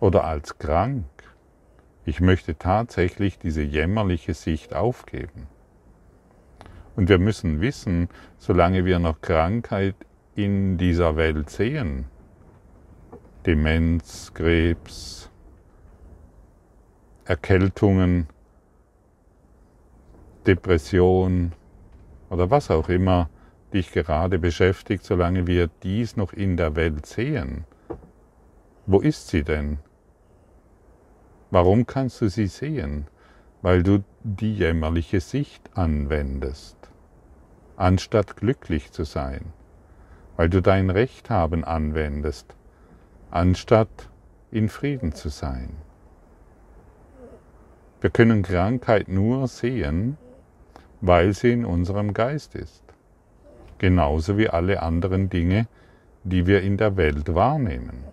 oder 0.00 0.24
als 0.24 0.58
krank. 0.58 1.04
Ich 2.04 2.20
möchte 2.20 2.58
tatsächlich 2.58 3.38
diese 3.38 3.62
jämmerliche 3.62 4.34
Sicht 4.34 4.74
aufgeben. 4.74 5.46
Und 6.96 7.08
wir 7.08 7.20
müssen 7.20 7.60
wissen, 7.60 8.08
solange 8.36 8.84
wir 8.84 8.98
noch 8.98 9.20
Krankheit 9.20 9.94
in 10.34 10.76
dieser 10.76 11.14
Welt 11.14 11.48
sehen, 11.48 12.06
Demenz, 13.46 14.34
Krebs, 14.34 15.30
Erkältungen, 17.26 18.26
Depression 20.48 21.52
oder 22.28 22.50
was 22.50 22.72
auch 22.72 22.88
immer 22.88 23.30
dich 23.74 23.92
gerade 23.92 24.38
beschäftigt, 24.38 25.04
solange 25.04 25.46
wir 25.46 25.68
dies 25.82 26.16
noch 26.16 26.32
in 26.32 26.56
der 26.56 26.76
Welt 26.76 27.06
sehen. 27.06 27.64
Wo 28.86 29.00
ist 29.00 29.28
sie 29.28 29.42
denn? 29.42 29.78
Warum 31.50 31.86
kannst 31.86 32.20
du 32.20 32.28
sie 32.28 32.46
sehen? 32.46 33.08
Weil 33.62 33.82
du 33.82 34.04
die 34.22 34.54
jämmerliche 34.54 35.20
Sicht 35.20 35.70
anwendest, 35.74 36.76
anstatt 37.76 38.36
glücklich 38.36 38.92
zu 38.92 39.04
sein. 39.04 39.52
Weil 40.36 40.48
du 40.48 40.60
dein 40.60 40.90
Recht 40.90 41.30
haben 41.30 41.64
anwendest, 41.64 42.54
anstatt 43.30 44.08
in 44.50 44.68
Frieden 44.68 45.12
zu 45.12 45.28
sein. 45.30 45.70
Wir 48.00 48.10
können 48.10 48.42
Krankheit 48.42 49.08
nur 49.08 49.48
sehen, 49.48 50.18
weil 51.00 51.32
sie 51.32 51.52
in 51.52 51.64
unserem 51.64 52.12
Geist 52.12 52.54
ist 52.54 52.83
genauso 53.84 54.38
wie 54.38 54.48
alle 54.48 54.80
anderen 54.80 55.28
Dinge, 55.28 55.66
die 56.22 56.46
wir 56.46 56.62
in 56.62 56.78
der 56.78 56.96
Welt 56.96 57.34
wahrnehmen. 57.34 58.04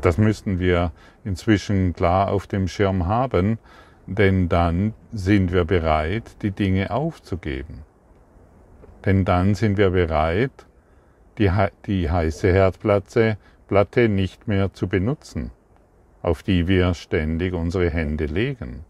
Das 0.00 0.16
müssten 0.16 0.60
wir 0.60 0.92
inzwischen 1.24 1.92
klar 1.92 2.30
auf 2.30 2.46
dem 2.46 2.68
Schirm 2.68 3.06
haben, 3.06 3.58
denn 4.06 4.48
dann 4.48 4.94
sind 5.10 5.50
wir 5.52 5.64
bereit, 5.64 6.40
die 6.42 6.52
Dinge 6.52 6.92
aufzugeben. 6.92 7.82
Denn 9.04 9.24
dann 9.24 9.56
sind 9.56 9.76
wir 9.76 9.90
bereit, 9.90 10.64
die, 11.38 11.50
die 11.86 12.08
heiße 12.08 12.52
Herdplatte 12.52 13.38
Platte 13.66 14.08
nicht 14.08 14.46
mehr 14.46 14.72
zu 14.72 14.86
benutzen, 14.86 15.50
auf 16.22 16.44
die 16.44 16.68
wir 16.68 16.94
ständig 16.94 17.54
unsere 17.54 17.90
Hände 17.90 18.26
legen. 18.26 18.84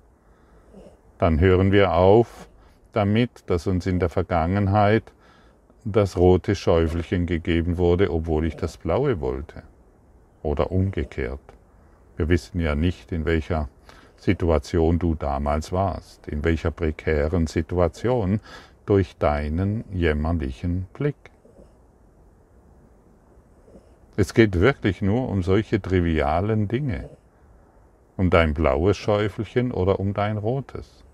Dann 1.17 1.41
hören 1.41 1.73
wir 1.73 1.95
auf, 1.95 2.51
damit, 2.97 3.45
dass 3.47 3.67
uns 3.67 3.87
in 3.87 4.01
der 4.01 4.09
Vergangenheit 4.09 5.13
das 5.85 6.17
rote 6.17 6.55
Schäufelchen 6.55 7.27
gegeben 7.27 7.77
wurde, 7.79 8.11
obwohl 8.11 8.47
ich 8.47 8.57
das 8.57 8.77
blaue 8.77 9.21
wollte. 9.21 9.63
Oder 10.43 10.73
umgekehrt. 10.73 11.41
Wir 12.17 12.29
wissen 12.29 12.61
ja 12.61 12.75
nicht, 12.75 13.13
in 13.13 13.25
welcher 13.25 13.69
Situation 14.17 14.99
du 14.99 15.15
damals 15.15 15.71
warst, 15.71 16.27
in 16.27 16.43
welcher 16.43 16.71
prekären 16.71 17.47
Situation 17.47 18.41
durch 18.87 19.17
deinen 19.19 19.85
jämmerlichen 19.93 20.87
Blick. 20.93 21.17
Es 24.17 24.33
geht 24.33 24.59
wirklich 24.59 25.03
nur 25.03 25.29
um 25.29 25.43
solche 25.43 25.81
trivialen 25.83 26.69
Dinge, 26.69 27.11
um 28.17 28.31
dein 28.31 28.55
blaues 28.55 28.97
Schäufelchen 28.97 29.73
oder 29.73 30.01
um 30.01 30.15
dein 30.15 30.39
rotes. 30.39 31.06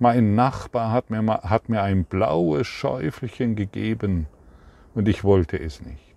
Mein 0.00 0.36
Nachbar 0.36 0.92
hat 0.92 1.10
mir, 1.10 1.24
hat 1.26 1.68
mir 1.68 1.82
ein 1.82 2.04
blaues 2.04 2.68
Schäufelchen 2.68 3.56
gegeben 3.56 4.26
und 4.94 5.08
ich 5.08 5.24
wollte 5.24 5.58
es 5.58 5.80
nicht. 5.80 6.16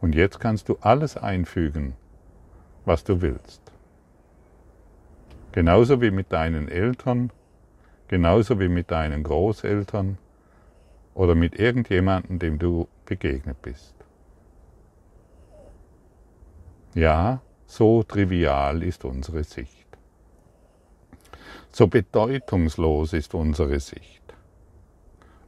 Und 0.00 0.14
jetzt 0.14 0.40
kannst 0.40 0.68
du 0.68 0.78
alles 0.80 1.16
einfügen, 1.16 1.94
was 2.86 3.04
du 3.04 3.20
willst. 3.20 3.60
Genauso 5.52 6.00
wie 6.00 6.10
mit 6.10 6.32
deinen 6.32 6.68
Eltern, 6.68 7.30
genauso 8.08 8.60
wie 8.60 8.68
mit 8.68 8.90
deinen 8.90 9.22
Großeltern 9.22 10.16
oder 11.14 11.34
mit 11.34 11.58
irgendjemandem, 11.58 12.38
dem 12.38 12.58
du 12.58 12.88
begegnet 13.04 13.60
bist. 13.60 13.94
Ja, 16.94 17.42
so 17.66 18.02
trivial 18.02 18.82
ist 18.82 19.04
unsere 19.04 19.44
Sicht. 19.44 19.75
So 21.72 21.86
bedeutungslos 21.86 23.12
ist 23.12 23.34
unsere 23.34 23.80
Sicht. 23.80 24.22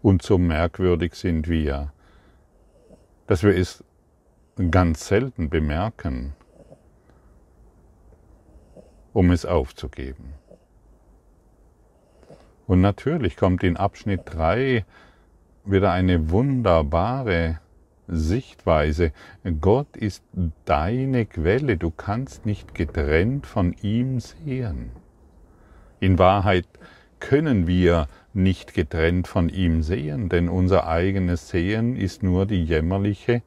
Und 0.03 0.23
so 0.23 0.39
merkwürdig 0.39 1.15
sind 1.15 1.49
wir, 1.49 1.93
dass 3.27 3.43
wir 3.43 3.57
es 3.57 3.83
ganz 4.71 5.07
selten 5.07 5.51
bemerken, 5.51 6.35
um 9.13 9.31
es 9.31 9.45
aufzugeben. 9.45 10.35
Und 12.67 12.81
natürlich 12.81 13.37
kommt 13.37 13.65
in 13.65 13.77
Abschnitt 13.77 14.23
3 14.27 14.85
wieder 15.65 15.91
eine 15.91 16.31
wunderbare 16.31 17.61
Sichtweise. 18.09 19.13
Gott 19.61 19.97
ist 19.97 20.23
deine 20.65 21.27
Quelle, 21.27 21.77
du 21.77 21.91
kannst 21.91 22.47
nicht 22.47 22.75
getrennt 22.75 23.47
von 23.47 23.75
ihm 23.83 24.21
sehen. 24.21 24.91
In 26.01 26.19
Wahrheit 26.19 26.67
können 27.19 27.67
wir 27.67 28.07
nicht 28.33 28.73
getrennt 28.73 29.27
von 29.27 29.49
ihm 29.49 29.83
sehen, 29.83 30.29
denn 30.29 30.49
unser 30.49 30.87
eigenes 30.87 31.49
Sehen 31.49 31.97
ist 31.97 32.23
nur 32.23 32.47
die 32.47 32.65
jämmerliche 32.65 33.43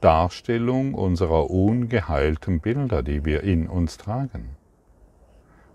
Darstellung 0.00 0.94
unserer 0.94 1.50
ungeheilten 1.50 2.60
Bilder, 2.60 3.02
die 3.02 3.24
wir 3.24 3.42
in 3.42 3.68
uns 3.68 3.96
tragen. 3.96 4.56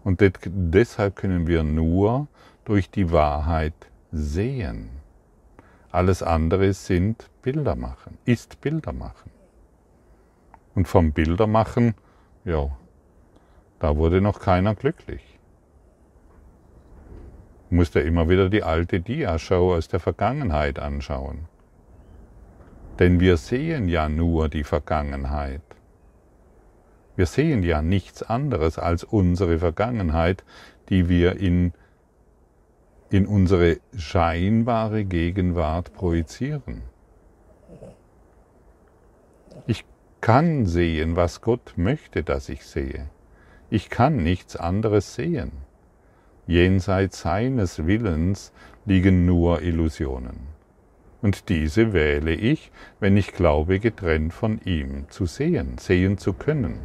Und 0.03 0.23
deshalb 0.45 1.17
können 1.17 1.47
wir 1.47 1.63
nur 1.63 2.27
durch 2.63 2.89
die 2.89 3.11
Wahrheit 3.11 3.73
sehen. 4.11 4.89
Alles 5.91 6.23
andere 6.23 6.71
sind 6.71 7.29
Bilder 7.41 7.75
machen, 7.75 8.17
ist 8.23 8.61
Bilder 8.61 8.93
machen. 8.93 9.31
Und 10.75 10.87
vom 10.87 11.11
Bildermachen, 11.11 11.95
ja, 12.45 12.69
da 13.79 13.97
wurde 13.97 14.21
noch 14.21 14.39
keiner 14.39 14.75
glücklich 14.75 15.26
musst 17.69 17.95
du 17.95 18.01
immer 18.01 18.29
wieder 18.29 18.49
die 18.49 18.63
alte 18.63 18.99
Dia-Show 19.01 19.73
aus 19.73 19.87
der 19.87 19.99
Vergangenheit 19.99 20.79
anschauen. 20.79 21.47
Denn 22.99 23.19
wir 23.19 23.37
sehen 23.37 23.89
ja 23.89 24.09
nur 24.09 24.49
die 24.49 24.63
Vergangenheit. 24.63 25.61
Wir 27.15 27.25
sehen 27.25 27.63
ja 27.63 27.81
nichts 27.81 28.23
anderes 28.23 28.77
als 28.79 29.03
unsere 29.03 29.59
Vergangenheit, 29.59 30.43
die 30.89 31.09
wir 31.09 31.37
in, 31.37 31.73
in 33.09 33.25
unsere 33.25 33.77
scheinbare 33.95 35.03
Gegenwart 35.03 35.93
projizieren. 35.93 36.83
Ich 39.65 39.83
kann 40.21 40.65
sehen, 40.65 41.15
was 41.15 41.41
Gott 41.41 41.73
möchte, 41.75 42.23
dass 42.23 42.49
ich 42.49 42.65
sehe. 42.65 43.09
Ich 43.69 43.89
kann 43.89 44.17
nichts 44.17 44.55
anderes 44.55 45.15
sehen. 45.15 45.66
Jenseits 46.47 47.19
seines 47.21 47.85
Willens 47.85 48.53
liegen 48.85 49.25
nur 49.25 49.61
Illusionen. 49.61 50.47
Und 51.21 51.49
diese 51.49 51.91
wähle 51.91 52.33
ich, 52.33 52.71
wenn 53.01 53.17
ich 53.17 53.33
glaube, 53.33 53.79
getrennt 53.79 54.33
von 54.33 54.61
ihm 54.63 55.09
zu 55.09 55.25
sehen, 55.25 55.77
sehen 55.77 56.17
zu 56.17 56.31
können. 56.31 56.79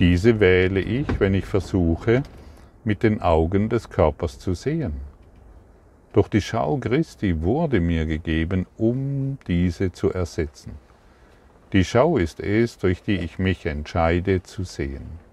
Diese 0.00 0.40
wähle 0.40 0.80
ich, 0.80 1.20
wenn 1.20 1.34
ich 1.34 1.44
versuche, 1.46 2.24
mit 2.82 3.04
den 3.04 3.20
Augen 3.20 3.68
des 3.68 3.88
Körpers 3.88 4.40
zu 4.40 4.54
sehen. 4.54 4.94
Doch 6.12 6.26
die 6.26 6.40
Schau 6.40 6.78
Christi 6.78 7.42
wurde 7.42 7.78
mir 7.78 8.04
gegeben, 8.04 8.66
um 8.76 9.38
diese 9.46 9.92
zu 9.92 10.12
ersetzen. 10.12 10.72
Die 11.72 11.84
Schau 11.84 12.16
ist 12.16 12.40
es, 12.40 12.78
durch 12.78 13.00
die 13.02 13.18
ich 13.18 13.38
mich 13.38 13.66
entscheide 13.66 14.42
zu 14.42 14.64
sehen. 14.64 15.29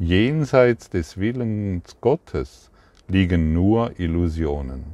Jenseits 0.00 0.90
des 0.90 1.18
Willens 1.18 2.00
Gottes 2.00 2.70
liegen 3.08 3.52
nur 3.52 3.98
Illusionen. 3.98 4.84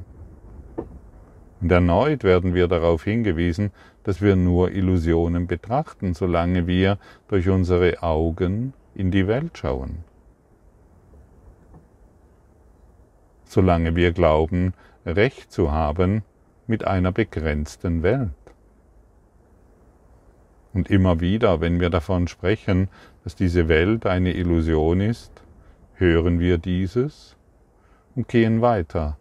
Und 1.61 1.71
erneut 1.71 2.23
werden 2.23 2.55
wir 2.55 2.67
darauf 2.67 3.03
hingewiesen, 3.03 3.69
dass 4.01 4.19
wir 4.19 4.35
nur 4.35 4.71
Illusionen 4.71 5.45
betrachten, 5.45 6.15
solange 6.15 6.65
wir 6.65 6.97
durch 7.27 7.47
unsere 7.49 8.01
Augen 8.01 8.73
in 8.95 9.11
die 9.11 9.27
Welt 9.27 9.55
schauen. 9.59 10.03
Solange 13.43 13.95
wir 13.95 14.11
glauben, 14.11 14.73
Recht 15.05 15.51
zu 15.51 15.71
haben 15.71 16.23
mit 16.65 16.83
einer 16.83 17.11
begrenzten 17.11 18.01
Welt. 18.01 18.31
Und 20.75 20.89
immer 20.89 21.21
wieder, 21.21 21.61
wenn 21.61 21.79
wir 21.79 21.89
davon 21.89 22.27
sprechen, 22.27 22.89
dass 23.23 23.33
diese 23.33 23.69
Welt 23.69 24.05
eine 24.05 24.33
Illusion 24.33 24.99
ist, 24.99 25.31
hören 25.93 26.41
wir 26.41 26.57
dieses 26.57 27.37
und 28.13 28.27
gehen 28.27 28.61
weiter 28.61 29.17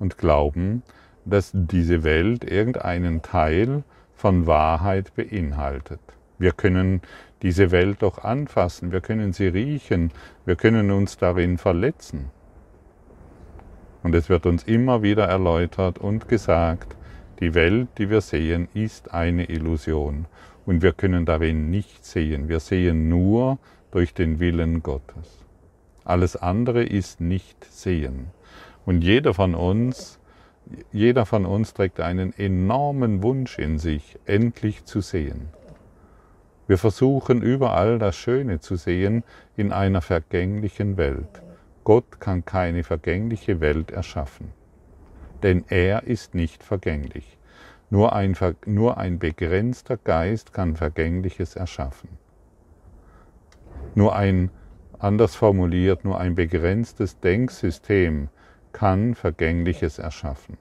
und 0.00 0.18
glauben, 0.18 0.82
dass 1.24 1.52
diese 1.54 2.02
Welt 2.02 2.42
irgendeinen 2.42 3.22
Teil 3.22 3.84
von 4.16 4.48
Wahrheit 4.48 5.14
beinhaltet. 5.14 6.00
Wir 6.36 6.50
können 6.50 7.00
diese 7.42 7.70
Welt 7.70 8.02
doch 8.02 8.24
anfassen, 8.24 8.90
wir 8.90 9.00
können 9.00 9.32
sie 9.32 9.46
riechen, 9.46 10.10
wir 10.46 10.56
können 10.56 10.90
uns 10.90 11.16
darin 11.16 11.58
verletzen. 11.58 12.32
Und 14.02 14.16
es 14.16 14.28
wird 14.28 14.46
uns 14.46 14.64
immer 14.64 15.02
wieder 15.02 15.26
erläutert 15.26 16.00
und 16.00 16.26
gesagt, 16.26 16.96
die 17.38 17.54
Welt, 17.54 17.86
die 17.98 18.10
wir 18.10 18.20
sehen, 18.20 18.66
ist 18.74 19.14
eine 19.14 19.44
Illusion 19.44 20.26
und 20.68 20.82
wir 20.82 20.92
können 20.92 21.24
darin 21.24 21.70
nicht 21.70 22.04
sehen. 22.04 22.50
Wir 22.50 22.60
sehen 22.60 23.08
nur 23.08 23.58
durch 23.90 24.12
den 24.12 24.38
Willen 24.38 24.82
Gottes. 24.82 25.46
Alles 26.04 26.36
andere 26.36 26.84
ist 26.84 27.22
nicht 27.22 27.64
sehen. 27.64 28.26
Und 28.84 29.00
jeder 29.00 29.32
von 29.32 29.54
uns, 29.54 30.20
jeder 30.92 31.24
von 31.24 31.46
uns 31.46 31.72
trägt 31.72 32.00
einen 32.00 32.34
enormen 32.36 33.22
Wunsch 33.22 33.58
in 33.58 33.78
sich, 33.78 34.18
endlich 34.26 34.84
zu 34.84 35.00
sehen. 35.00 35.48
Wir 36.66 36.76
versuchen 36.76 37.40
überall 37.40 37.98
das 37.98 38.16
Schöne 38.16 38.60
zu 38.60 38.76
sehen 38.76 39.24
in 39.56 39.72
einer 39.72 40.02
vergänglichen 40.02 40.98
Welt. 40.98 41.42
Gott 41.82 42.20
kann 42.20 42.44
keine 42.44 42.84
vergängliche 42.84 43.62
Welt 43.62 43.90
erschaffen, 43.90 44.52
denn 45.42 45.64
er 45.70 46.02
ist 46.02 46.34
nicht 46.34 46.62
vergänglich. 46.62 47.38
Nur 47.90 48.12
ein, 48.12 48.36
nur 48.66 48.98
ein 48.98 49.18
begrenzter 49.18 49.96
Geist 49.96 50.52
kann 50.52 50.76
Vergängliches 50.76 51.56
erschaffen. 51.56 52.10
Nur 53.94 54.14
ein, 54.14 54.50
anders 54.98 55.34
formuliert, 55.34 56.04
nur 56.04 56.20
ein 56.20 56.34
begrenztes 56.34 57.18
Denksystem 57.20 58.28
kann 58.72 59.14
Vergängliches 59.14 59.98
erschaffen. 59.98 60.58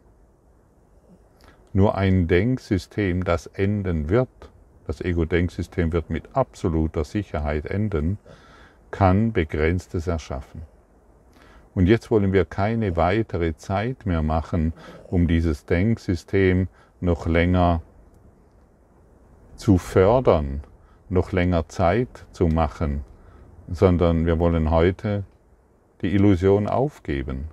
Nur 1.73 1.95
ein 1.95 2.27
Denksystem, 2.27 3.23
das 3.23 3.47
enden 3.47 4.09
wird, 4.09 4.29
das 4.87 5.01
Ego-Denksystem 5.01 5.91
wird 5.91 6.09
mit 6.09 6.33
absoluter 6.33 7.03
Sicherheit 7.03 7.65
enden, 7.65 8.17
kann 8.89 9.33
Begrenztes 9.33 10.07
erschaffen. 10.07 10.61
Und 11.75 11.85
jetzt 11.87 12.09
wollen 12.09 12.31
wir 12.33 12.45
keine 12.45 12.95
weitere 12.95 13.55
Zeit 13.55 14.05
mehr 14.05 14.23
machen, 14.23 14.73
um 15.07 15.27
dieses 15.27 15.65
Denksystem 15.65 16.69
noch 16.99 17.27
länger 17.27 17.81
zu 19.55 19.77
fördern, 19.77 20.61
noch 21.09 21.31
länger 21.31 21.67
Zeit 21.67 22.25
zu 22.31 22.47
machen, 22.47 23.03
sondern 23.69 24.25
wir 24.25 24.39
wollen 24.39 24.71
heute 24.71 25.23
die 26.01 26.13
Illusion 26.13 26.67
aufgeben 26.67 27.45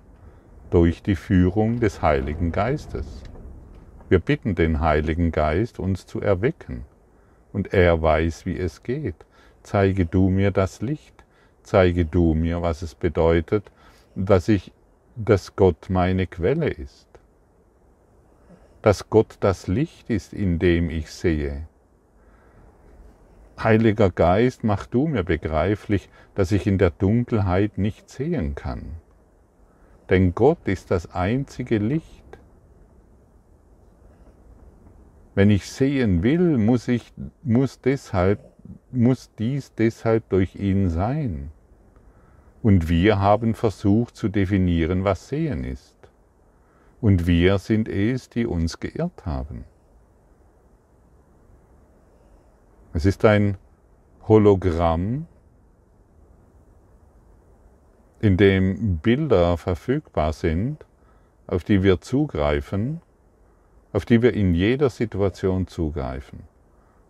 durch 0.69 1.01
die 1.03 1.15
Führung 1.15 1.79
des 1.79 2.01
Heiligen 2.01 2.51
Geistes. 2.51 3.23
Wir 4.07 4.19
bitten 4.19 4.55
den 4.55 4.81
Heiligen 4.81 5.31
Geist, 5.31 5.79
uns 5.79 6.05
zu 6.05 6.21
erwecken. 6.21 6.85
Und 7.53 7.73
er 7.73 8.01
weiß, 8.01 8.45
wie 8.45 8.57
es 8.57 8.83
geht. 8.83 9.15
Zeige 9.63 10.05
du 10.05 10.29
mir 10.29 10.51
das 10.51 10.81
Licht. 10.81 11.23
Zeige 11.63 12.05
du 12.05 12.35
mir, 12.35 12.61
was 12.61 12.83
es 12.83 12.93
bedeutet, 12.93 13.71
dass 14.13 14.47
ich, 14.47 14.71
dass 15.15 15.55
Gott 15.55 15.89
meine 15.89 16.27
Quelle 16.27 16.69
ist. 16.69 17.07
Dass 18.85 19.09
Gott 19.09 19.37
das 19.39 19.65
Licht 19.65 20.11
ist, 20.11 20.31
in 20.31 20.59
dem 20.59 20.91
ich 20.91 21.09
sehe. 21.09 21.67
Heiliger 23.57 24.11
Geist, 24.11 24.63
mach 24.63 24.85
du 24.85 25.07
mir 25.07 25.23
begreiflich, 25.23 26.07
dass 26.35 26.51
ich 26.51 26.67
in 26.67 26.77
der 26.77 26.91
Dunkelheit 26.91 27.79
nicht 27.79 28.11
sehen 28.11 28.53
kann. 28.53 28.83
Denn 30.11 30.35
Gott 30.35 30.67
ist 30.67 30.91
das 30.91 31.11
einzige 31.11 31.79
Licht. 31.79 32.37
Wenn 35.33 35.49
ich 35.49 35.65
sehen 35.65 36.21
will, 36.21 36.59
muss, 36.59 36.87
ich, 36.87 37.11
muss, 37.41 37.81
deshalb, 37.81 38.39
muss 38.91 39.31
dies 39.39 39.73
deshalb 39.73 40.29
durch 40.29 40.57
ihn 40.57 40.91
sein. 40.91 41.49
Und 42.61 42.87
wir 42.87 43.17
haben 43.17 43.55
versucht 43.55 44.15
zu 44.15 44.29
definieren, 44.29 45.03
was 45.03 45.27
Sehen 45.27 45.63
ist. 45.63 45.94
Und 47.01 47.27
wir 47.27 47.57
sind 47.59 47.87
es, 47.87 48.29
die 48.29 48.45
uns 48.45 48.79
geirrt 48.79 49.25
haben. 49.25 49.65
Es 52.93 53.05
ist 53.05 53.25
ein 53.25 53.57
Hologramm, 54.27 55.27
in 58.21 58.37
dem 58.37 58.97
Bilder 58.97 59.57
verfügbar 59.57 60.33
sind, 60.33 60.85
auf 61.47 61.63
die 61.63 61.83
wir 61.83 62.01
zugreifen, 62.01 63.01
auf 63.93 64.05
die 64.05 64.21
wir 64.21 64.33
in 64.33 64.53
jeder 64.53 64.89
Situation 64.89 65.67
zugreifen. 65.67 66.39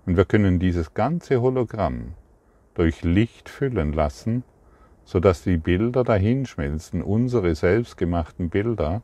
Und 0.06 0.18
wir 0.18 0.26
können 0.26 0.60
dieses 0.60 0.94
ganze 0.94 1.42
Hologramm 1.42 2.14
durch 2.74 3.04
Licht 3.04 3.48
füllen 3.48 3.94
lassen, 3.94 4.44
sodass 5.04 5.44
die 5.44 5.58
Bilder 5.58 6.04
dahinschmelzen, 6.04 7.02
unsere 7.02 7.56
selbstgemachten 7.56 8.50
Bilder, 8.50 9.02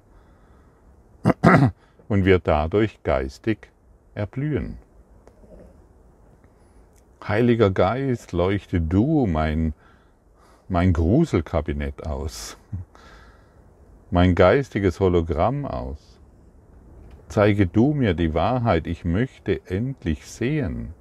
und 2.08 2.26
wir 2.26 2.40
dadurch 2.40 3.04
geistig 3.04 3.70
erblühen. 4.16 4.78
Heiliger 7.28 7.70
Geist, 7.72 8.32
leuchte 8.32 8.82
du 8.82 9.28
mein 9.28 9.74
mein 10.72 10.94
Gruselkabinett 10.94 12.08
aus, 12.08 12.56
mein 14.10 14.36
geistiges 14.36 15.02
Hologramm 15.02 15.66
aus. 15.66 16.18
Zeige 17.28 17.68
du 17.68 17.94
mir 17.94 18.14
die 18.14 18.34
Wahrheit, 18.34 18.88
ich 18.88 19.04
möchte 19.04 19.60
endlich 19.66 20.26
sehen. 20.26 20.94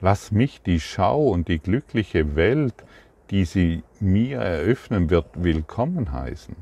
Lass 0.00 0.32
mich 0.32 0.62
die 0.62 0.80
Schau 0.80 1.28
und 1.28 1.48
die 1.48 1.58
glückliche 1.58 2.36
Welt, 2.36 2.84
die 3.30 3.44
sie 3.44 3.82
mir 4.00 4.38
eröffnen 4.38 5.10
wird, 5.10 5.26
willkommen 5.34 6.12
heißen, 6.12 6.56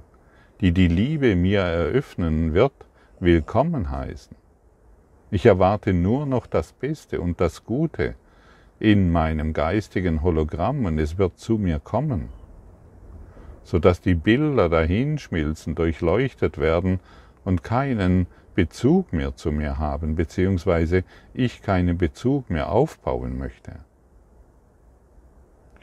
die 0.61 0.73
die 0.73 0.89
Liebe 0.89 1.37
mir 1.37 1.61
eröffnen 1.61 2.55
wird, 2.55 2.75
willkommen 3.21 3.91
heißen. 3.91 4.37
Ich 5.31 5.47
erwarte 5.47 5.93
nur 5.93 6.27
noch 6.27 6.47
das 6.47 6.73
Beste 6.73 7.21
und 7.21 7.41
das 7.41 7.65
Gute, 7.65 8.15
in 8.81 9.11
meinem 9.13 9.53
geistigen 9.53 10.23
Hologramm 10.23 10.85
und 10.85 10.99
es 10.99 11.19
wird 11.19 11.39
zu 11.39 11.59
mir 11.59 11.79
kommen. 11.81 12.29
sodass 13.65 14.01
die 14.01 14.15
Bilder 14.15 14.69
dahinschmilzen, 14.69 15.75
durchleuchtet 15.75 16.59
werden 16.59 17.01
und 17.45 17.65
keinen 17.65 18.29
Bezug 18.55 19.13
mehr 19.13 19.35
zu 19.37 19.53
mir 19.53 19.79
haben, 19.79 20.15
beziehungsweise 20.15 21.05
ich 21.35 21.63
keinen 21.63 21.99
Bezug 21.99 22.49
mehr 22.49 22.71
aufbauen 22.71 23.39
möchte. 23.39 23.81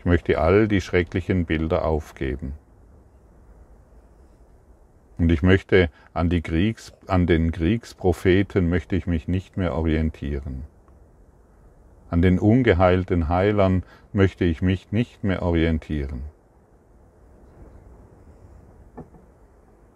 Ich 0.03 0.05
möchte 0.05 0.41
all 0.41 0.67
die 0.67 0.81
schrecklichen 0.81 1.45
Bilder 1.45 1.85
aufgeben. 1.85 2.55
Und 5.17 5.31
ich 5.31 5.41
möchte 5.41 5.89
an, 6.13 6.29
die 6.29 6.41
Kriegs, 6.41 6.91
an 7.07 7.25
den 7.25 7.53
Kriegspropheten 7.53 8.67
möchte 8.67 8.97
ich 8.97 9.07
mich 9.07 9.29
nicht 9.29 9.55
mehr 9.55 9.73
orientieren. 9.73 10.65
An 12.09 12.21
den 12.21 12.37
ungeheilten 12.37 13.29
Heilern 13.29 13.83
möchte 14.11 14.43
ich 14.43 14.61
mich 14.61 14.91
nicht 14.91 15.23
mehr 15.23 15.41
orientieren. 15.41 16.23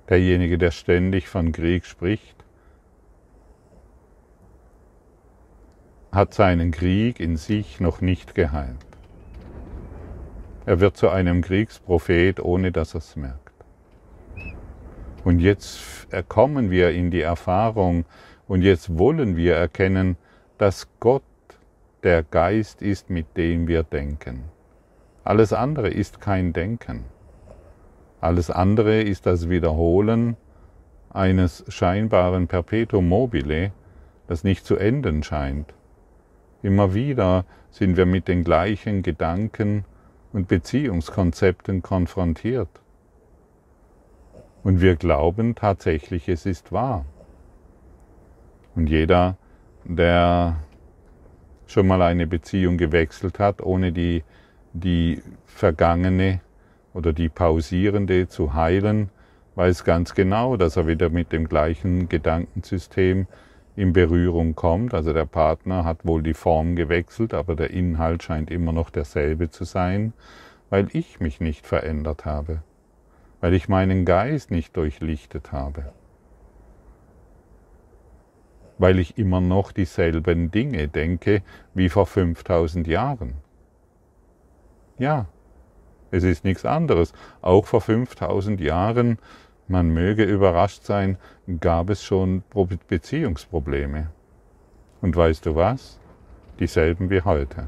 Derjenige, 0.08 0.58
der 0.58 0.72
ständig 0.72 1.28
von 1.28 1.52
Krieg 1.52 1.86
spricht, 1.86 2.46
hat 6.13 6.34
seinen 6.34 6.72
Krieg 6.72 7.20
in 7.20 7.36
sich 7.36 7.82
noch 7.82 8.00
nicht 8.00 8.36
geheilt. 8.36 8.87
Er 10.68 10.82
wird 10.82 10.98
zu 10.98 11.08
einem 11.08 11.42
Kriegsprophet, 11.42 12.42
ohne 12.42 12.74
dass 12.74 12.94
er 12.94 12.98
es 12.98 13.16
merkt. 13.16 13.54
Und 15.24 15.40
jetzt 15.40 15.80
kommen 16.28 16.70
wir 16.72 16.92
in 16.92 17.10
die 17.10 17.22
Erfahrung 17.22 18.04
und 18.50 18.64
jetzt 18.64 18.98
wollen 18.98 19.38
wir 19.38 19.56
erkennen, 19.56 20.18
dass 20.58 20.90
Gott 21.00 21.24
der 22.04 22.22
Geist 22.22 22.82
ist, 22.82 23.10
mit 23.10 23.38
dem 23.38 23.70
wir 23.70 23.84
denken. 23.84 24.44
Alles 25.24 25.54
andere 25.54 25.88
ist 25.88 26.20
kein 26.20 26.52
Denken. 26.52 27.06
Alles 28.20 28.52
andere 28.52 29.02
ist 29.02 29.26
das 29.26 29.48
Wiederholen 29.48 30.36
eines 31.10 31.64
scheinbaren 31.70 32.50
Perpetuum 32.50 33.08
mobile, 33.08 33.72
das 34.28 34.44
nicht 34.44 34.66
zu 34.66 34.76
enden 34.76 35.24
scheint. 35.24 35.74
Immer 36.62 36.94
wieder 36.94 37.46
sind 37.70 37.96
wir 37.96 38.06
mit 38.06 38.28
den 38.28 38.44
gleichen 38.44 39.02
Gedanken 39.02 39.86
und 40.34 40.48
Beziehungskonzepten 40.48 41.82
konfrontiert. 41.82 42.70
Und 44.63 44.82
wir 44.82 44.96
glauben 44.96 45.56
tatsächlich, 45.56 46.28
es 46.28 46.46
ist 46.46 46.72
wahr. 46.72 47.06
Und 48.76 48.88
jeder, 48.88 49.38
der 49.86 50.58
schon 51.68 51.88
mal 51.88 52.02
eine 52.02 52.28
Beziehung 52.28 52.78
gewechselt 52.78 53.40
hat, 53.40 53.62
ohne 53.62 53.92
die, 53.92 54.24
die 54.74 55.22
vergangene 55.46 56.42
oder 56.94 57.13
die 57.13 57.30
pausierende 57.30 58.28
zu 58.28 58.54
heilen, 58.54 59.10
weiß 59.56 59.84
ganz 59.84 60.13
genau, 60.13 60.58
dass 60.58 60.78
er 60.78 60.88
wieder 60.88 61.10
mit 61.10 61.32
dem 61.32 61.50
gleichen 61.50 62.10
Gedankensystem 62.10 63.28
in 63.78 63.94
Berührung 63.94 64.56
kommt. 64.56 64.94
Also 64.94 65.13
der 65.13 65.26
Partner 65.26 65.86
hat 65.86 66.06
wohl 66.06 66.22
die 66.22 66.34
Form 66.34 66.76
gewechselt, 66.76 67.34
aber 67.34 67.56
der 67.56 67.72
Inhalt 67.72 68.24
scheint 68.24 68.52
immer 68.52 68.74
noch 68.74 68.90
derselbe 68.90 69.50
zu 69.50 69.63
sein, 69.63 70.12
weil 70.70 70.90
ich 70.92 71.22
mich 71.22 71.40
nicht 71.40 71.66
verändert 71.66 72.26
habe 72.26 72.62
weil 73.40 73.54
ich 73.54 73.70
meinen 73.70 74.06
Geist 74.06 74.52
nicht 74.52 74.76
durchlichtet 74.78 75.52
habe, 75.52 75.94
weil 78.78 79.00
ich 79.00 79.18
immer 79.18 79.42
noch 79.42 79.72
dieselben 79.72 80.52
Dinge 80.52 80.88
denke 80.88 81.44
wie 81.74 81.90
vor 81.90 82.06
5000 82.06 82.88
Jahren. 82.88 83.36
Ja, 84.98 85.28
es 86.10 86.24
ist 86.24 86.44
nichts 86.44 86.66
anderes. 86.66 87.13
Auch 87.42 87.66
vor 87.66 87.82
5000 87.82 88.62
Jahren, 88.62 89.20
man 89.68 89.90
möge 89.90 90.24
überrascht 90.24 90.84
sein, 90.84 91.18
gab 91.60 91.90
es 91.90 92.04
schon 92.04 92.44
Beziehungsprobleme. 92.88 94.10
Und 95.02 95.16
weißt 95.16 95.46
du 95.46 95.56
was? 95.56 96.00
Dieselben 96.60 97.10
wie 97.10 97.22
heute. 97.22 97.68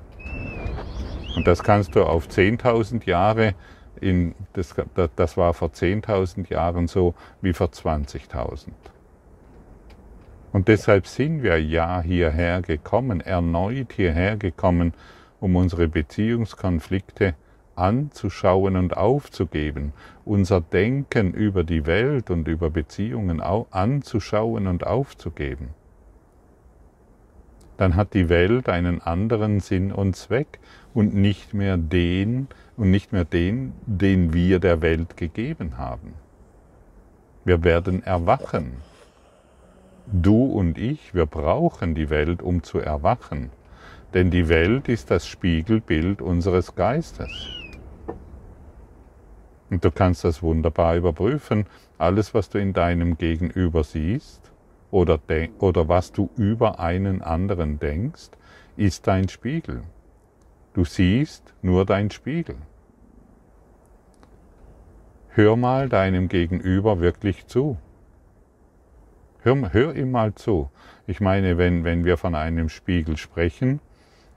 Und 1.35 1.47
das 1.47 1.63
kannst 1.63 1.95
du 1.95 2.03
auf 2.03 2.27
10.000 2.27 3.05
Jahre 3.05 3.53
in, 4.01 4.33
das, 4.53 4.73
das 5.15 5.37
war 5.37 5.53
vor 5.53 5.69
10.000 5.69 6.49
Jahren 6.51 6.87
so 6.87 7.13
wie 7.41 7.53
vor 7.53 7.67
20.000. 7.67 8.67
Und 10.51 10.67
deshalb 10.67 11.05
sind 11.05 11.43
wir 11.43 11.61
ja 11.61 12.01
hierher 12.01 12.61
gekommen, 12.61 13.21
erneut 13.21 13.93
hierher 13.93 14.37
gekommen, 14.37 14.93
um 15.39 15.55
unsere 15.55 15.87
Beziehungskonflikte 15.87 17.35
anzuschauen 17.79 18.75
und 18.75 18.97
aufzugeben, 18.97 19.93
unser 20.25 20.61
Denken 20.61 21.33
über 21.33 21.63
die 21.63 21.85
Welt 21.85 22.29
und 22.29 22.47
über 22.47 22.69
Beziehungen 22.69 23.41
anzuschauen 23.41 24.67
und 24.67 24.85
aufzugeben. 24.85 25.69
Dann 27.77 27.95
hat 27.95 28.13
die 28.13 28.27
Welt 28.27 28.67
einen 28.67 29.01
anderen 29.01 29.61
Sinn 29.61 29.93
und 29.93 30.15
Zweck 30.15 30.59
und 30.93 31.15
nicht 31.15 31.53
mehr 31.53 31.77
den, 31.77 32.49
und 32.75 32.91
nicht 32.91 33.13
mehr 33.13 33.23
den, 33.23 33.71
den 33.85 34.33
wir 34.33 34.59
der 34.59 34.81
Welt 34.81 35.15
gegeben 35.15 35.77
haben. 35.77 36.13
Wir 37.45 37.63
werden 37.63 38.03
erwachen. 38.03 38.73
Du 40.11 40.45
und 40.45 40.77
ich, 40.77 41.13
wir 41.13 41.25
brauchen 41.25 41.95
die 41.95 42.09
Welt, 42.09 42.41
um 42.41 42.63
zu 42.63 42.79
erwachen. 42.79 43.49
Denn 44.13 44.29
die 44.29 44.49
Welt 44.49 44.89
ist 44.89 45.09
das 45.09 45.27
Spiegelbild 45.27 46.21
unseres 46.21 46.75
Geistes. 46.75 47.29
Und 49.69 49.85
du 49.85 49.91
kannst 49.91 50.23
das 50.23 50.41
wunderbar 50.41 50.95
überprüfen. 50.95 51.65
Alles, 51.97 52.33
was 52.33 52.49
du 52.49 52.59
in 52.59 52.73
deinem 52.73 53.17
Gegenüber 53.17 53.83
siehst 53.83 54.51
oder, 54.91 55.19
oder 55.59 55.87
was 55.87 56.11
du 56.11 56.29
über 56.37 56.79
einen 56.79 57.21
anderen 57.21 57.79
denkst, 57.79 58.29
ist 58.77 59.07
dein 59.07 59.29
Spiegel. 59.29 59.83
Du 60.73 60.85
siehst 60.85 61.53
nur 61.61 61.85
dein 61.85 62.09
Spiegel. 62.09 62.55
Hör 65.29 65.55
mal 65.55 65.89
deinem 65.89 66.27
Gegenüber 66.27 66.99
wirklich 66.99 67.47
zu. 67.47 67.77
Hör, 69.41 69.73
hör 69.73 69.95
ihm 69.95 70.11
mal 70.11 70.33
zu. 70.35 70.69
Ich 71.07 71.21
meine, 71.21 71.57
wenn, 71.57 71.83
wenn 71.83 72.03
wir 72.03 72.17
von 72.17 72.35
einem 72.35 72.69
Spiegel 72.69 73.17
sprechen, 73.17 73.79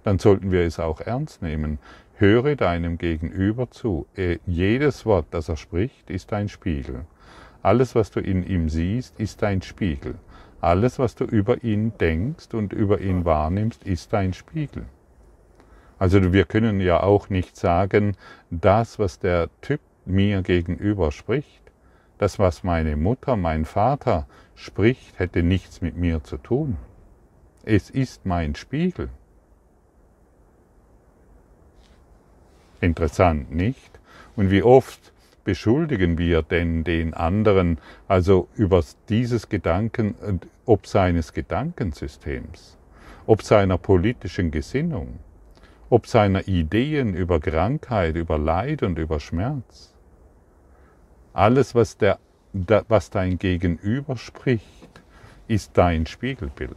dann 0.04 0.18
sollten 0.18 0.50
wir 0.50 0.62
es 0.62 0.78
auch 0.78 1.00
ernst 1.00 1.42
nehmen. 1.42 1.78
Höre 2.22 2.54
deinem 2.54 2.98
Gegenüber 2.98 3.72
zu. 3.72 4.06
Äh, 4.14 4.38
jedes 4.46 5.04
Wort, 5.04 5.26
das 5.32 5.48
er 5.48 5.56
spricht, 5.56 6.08
ist 6.08 6.32
ein 6.32 6.48
Spiegel. 6.48 7.04
Alles, 7.62 7.96
was 7.96 8.12
du 8.12 8.20
in 8.20 8.46
ihm 8.46 8.68
siehst, 8.68 9.18
ist 9.18 9.42
ein 9.42 9.61
Spiegel. 9.61 10.14
Alles, 10.61 11.00
was 11.00 11.16
du 11.16 11.24
über 11.24 11.64
ihn 11.64 11.98
denkst 11.98 12.54
und 12.54 12.72
über 12.72 13.00
ihn 13.00 13.24
wahrnimmst, 13.24 13.82
ist 13.82 14.14
ein 14.14 14.35
Spiegel. 14.35 14.87
Also 15.98 16.32
wir 16.32 16.44
können 16.44 16.78
ja 16.78 17.02
auch 17.02 17.28
nicht 17.28 17.56
sagen, 17.56 18.16
das, 18.50 19.00
was 19.00 19.18
der 19.18 19.48
Typ 19.61 19.80
mir 20.04 20.42
gegenüber 20.42 21.11
spricht, 21.11 21.72
das, 22.18 22.38
was 22.38 22.62
meine 22.62 22.94
Mutter, 22.96 23.35
mein 23.35 23.64
Vater 23.64 24.28
spricht, 24.54 25.18
hätte 25.18 25.42
nichts 25.42 25.80
mit 25.80 25.96
mir 25.96 26.22
zu 26.22 26.37
tun. 26.37 26.76
Es 27.64 27.90
ist 27.90 28.26
mein 28.26 28.54
Spiegel. 28.54 29.08
Interessant, 32.82 33.54
nicht? 33.54 34.00
Und 34.34 34.50
wie 34.50 34.64
oft 34.64 35.12
beschuldigen 35.44 36.18
wir 36.18 36.42
denn 36.42 36.82
den 36.82 37.14
anderen, 37.14 37.78
also 38.08 38.48
über 38.56 38.82
dieses 39.08 39.48
Gedanken, 39.48 40.40
ob 40.66 40.88
seines 40.88 41.32
Gedankensystems, 41.32 42.76
ob 43.26 43.42
seiner 43.42 43.78
politischen 43.78 44.50
Gesinnung, 44.50 45.20
ob 45.90 46.08
seiner 46.08 46.48
Ideen 46.48 47.14
über 47.14 47.38
Krankheit, 47.38 48.16
über 48.16 48.36
Leid 48.36 48.82
und 48.82 48.98
über 48.98 49.20
Schmerz. 49.20 49.94
Alles, 51.32 51.76
was, 51.76 51.96
der, 51.98 52.18
was 52.88 53.10
dein 53.10 53.38
Gegenüber 53.38 54.16
spricht, 54.16 55.00
ist 55.46 55.70
dein 55.78 56.06
Spiegelbild. 56.06 56.76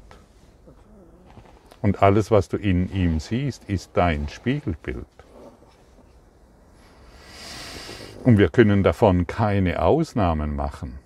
Und 1.82 2.04
alles, 2.04 2.30
was 2.30 2.48
du 2.48 2.58
in 2.58 2.92
ihm 2.94 3.20
siehst, 3.20 3.68
ist 3.70 3.90
dein 3.96 4.30
Spiegelbild. 4.30 5.15
Und 8.26 8.38
wir 8.38 8.50
können 8.50 8.84
davon 8.84 9.28
keine 9.28 9.82
Ausnahmen 9.82 10.56
machen. 10.56 11.00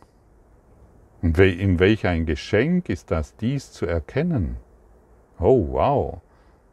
Und 1.21 1.37
in 1.37 1.79
welch 1.79 2.07
ein 2.07 2.25
Geschenk 2.25 2.89
ist 2.89 3.11
das, 3.11 3.35
dies 3.35 3.71
zu 3.71 3.85
erkennen? 3.85 4.57
Oh, 5.37 5.73
wow 5.73 6.21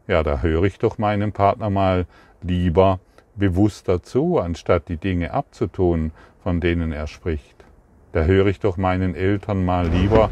ja, 0.07 0.23
da 0.23 0.41
höre 0.41 0.63
ich 0.63 0.79
doch 0.79 0.97
meinem 0.97 1.33
Partner 1.33 1.69
mal 1.69 2.05
lieber 2.41 2.99
bewusster 3.35 4.01
zu, 4.01 4.39
anstatt 4.39 4.87
die 4.87 4.97
Dinge 4.97 5.31
abzutun, 5.31 6.11
von 6.41 6.61
denen 6.61 6.91
er 6.91 7.07
spricht. 7.07 7.65
Da 8.13 8.23
höre 8.23 8.47
ich 8.47 8.59
doch 8.59 8.77
meinen 8.77 9.15
Eltern 9.15 9.65
mal 9.65 9.87
lieber, 9.87 10.31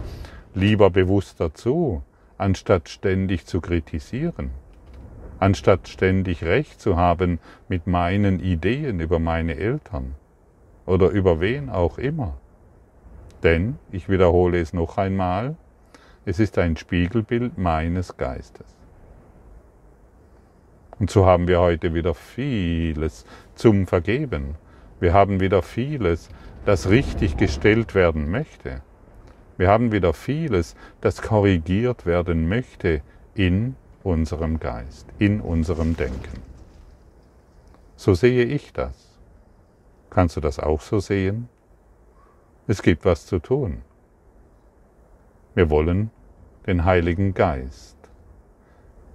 lieber 0.54 0.89
bewusster 0.89 1.54
zu, 1.54 2.04
anstatt 2.38 2.89
ständig 2.89 3.45
zu 3.45 3.62
kritisieren, 3.62 4.51
anstatt 5.39 5.88
ständig 5.88 6.43
Recht 6.43 6.80
zu 6.80 6.98
haben 6.98 7.39
mit 7.67 7.88
meinen 7.88 8.39
Ideen 8.39 9.00
über 9.00 9.19
meine 9.19 9.56
Eltern. 9.56 10.15
oder 10.86 11.10
über 11.10 11.39
wen 11.39 11.69
auch 11.69 11.98
immer. 11.98 12.38
Denn, 13.43 13.78
ich 13.91 14.10
wiederhole 14.10 14.60
es 14.60 14.74
noch 14.74 14.98
einmal, 14.98 15.56
es 16.26 16.39
ist 16.39 16.58
ein 16.58 16.78
Spiegelbild 16.78 17.58
meines 17.58 18.17
Geistes. 18.17 18.65
Und 21.00 21.10
so 21.10 21.26
haben 21.26 21.48
wir 21.48 21.60
heute 21.60 21.93
wieder 21.93 22.13
vieles 22.13 23.26
zum 23.54 23.86
Vergeben. 23.86 24.56
Wir 25.00 25.13
haben 25.13 25.39
wieder 25.39 25.62
vieles, 25.62 26.30
das 26.65 26.89
richtig 26.89 27.38
gestellt 27.38 27.95
werden 27.95 28.30
möchte. 28.32 28.82
Wir 29.58 29.69
haben 29.69 29.91
wieder 29.91 30.13
vieles, 30.13 30.76
das 31.02 31.21
korrigiert 31.21 32.06
werden 32.06 32.48
möchte 32.48 33.02
in 33.36 33.76
unserem 34.06 34.60
Geist, 34.60 35.08
in 35.18 35.41
unserem 35.41 35.98
Denken. 35.98 36.41
So 37.96 38.13
sehe 38.13 38.46
ich 38.46 38.72
das. 38.72 39.20
Kannst 40.10 40.38
du 40.38 40.41
das 40.41 40.60
auch 40.60 40.82
so 40.82 41.00
sehen? 41.00 41.50
Es 42.68 42.82
gibt 42.82 43.04
was 43.04 43.26
zu 43.26 43.39
tun. 43.39 43.82
Wir 45.56 45.70
wollen 45.70 46.12
den 46.68 46.86
Heiligen 46.86 47.34
Geist 47.34 47.96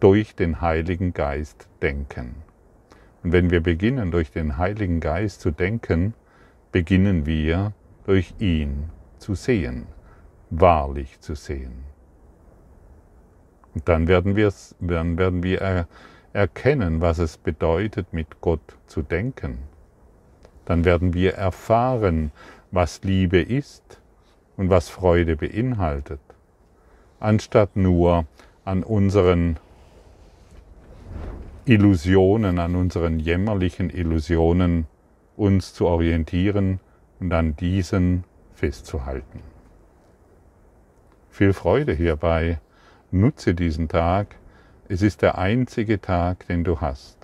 durch 0.01 0.35
den 0.35 0.61
Heiligen 0.61 1.13
Geist 1.13 1.69
denken. 1.83 2.37
Und 3.23 3.33
wenn 3.33 3.51
wir 3.51 3.63
beginnen, 3.63 4.11
durch 4.11 4.31
den 4.33 4.57
Heiligen 4.57 5.01
Geist 5.01 5.43
zu 5.43 5.51
denken, 5.51 6.15
beginnen 6.73 7.27
wir, 7.27 7.73
durch 8.05 8.35
ihn 8.39 8.89
zu 9.19 9.35
sehen, 9.35 9.87
wahrlich 10.49 11.21
zu 11.21 11.35
sehen. 11.35 11.90
Und 13.75 13.89
dann 13.89 14.09
werden, 14.09 14.35
dann 14.81 15.19
werden 15.19 15.43
wir 15.43 15.87
erkennen, 16.33 17.01
was 17.01 17.19
es 17.19 17.37
bedeutet, 17.37 18.13
mit 18.13 18.41
Gott 18.41 18.77
zu 18.87 19.03
denken. 19.03 19.59
Dann 20.65 20.85
werden 20.85 21.15
wir 21.15 21.35
erfahren, 21.35 22.33
was 22.71 23.03
Liebe 23.03 23.41
ist 23.41 24.01
und 24.57 24.71
was 24.71 24.89
Freude 24.89 25.37
beinhaltet, 25.37 26.21
anstatt 27.19 27.77
nur 27.77 28.27
an 28.65 28.83
unseren 28.85 29.59
Illusionen, 31.65 32.59
an 32.59 32.77
unseren 32.77 33.19
jämmerlichen 33.19 33.91
Illusionen 33.91 34.87
uns 35.37 35.73
zu 35.75 35.87
orientieren 35.87 36.81
und 37.19 37.33
an 37.33 37.57
diesen 37.57 38.25
festzuhalten. 38.55 39.41
Viel 41.31 41.53
Freude 41.53 41.93
hierbei, 41.93 42.61
nutze 43.13 43.55
diesen 43.55 43.89
Tag, 43.89 44.37
es 44.89 45.03
ist 45.03 45.23
der 45.23 45.39
einzige 45.39 46.01
Tag, 46.01 46.47
den 46.47 46.65
du 46.65 46.81
hast. 46.81 47.17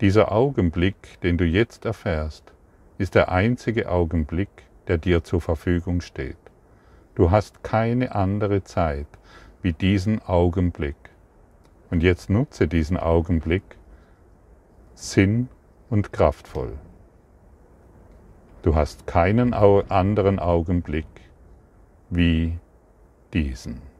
Dieser 0.00 0.32
Augenblick, 0.32 1.20
den 1.22 1.38
du 1.38 1.44
jetzt 1.44 1.84
erfährst, 1.84 2.52
ist 2.98 3.14
der 3.14 3.30
einzige 3.30 3.90
Augenblick, 3.90 4.48
der 4.86 4.98
dir 4.98 5.24
zur 5.24 5.40
Verfügung 5.40 6.00
steht. 6.00 6.36
Du 7.14 7.30
hast 7.30 7.62
keine 7.62 8.14
andere 8.14 8.64
Zeit 8.64 9.06
wie 9.62 9.72
diesen 9.72 10.20
Augenblick. 10.22 10.96
Und 11.90 12.02
jetzt 12.02 12.28
nutze 12.28 12.68
diesen 12.68 12.96
Augenblick 12.96 13.62
sinn- 14.94 15.48
und 15.90 16.12
kraftvoll. 16.12 16.72
Du 18.62 18.74
hast 18.74 19.06
keinen 19.06 19.54
anderen 19.54 20.38
Augenblick 20.38 21.06
wie 22.10 22.58
diesen. 23.32 23.93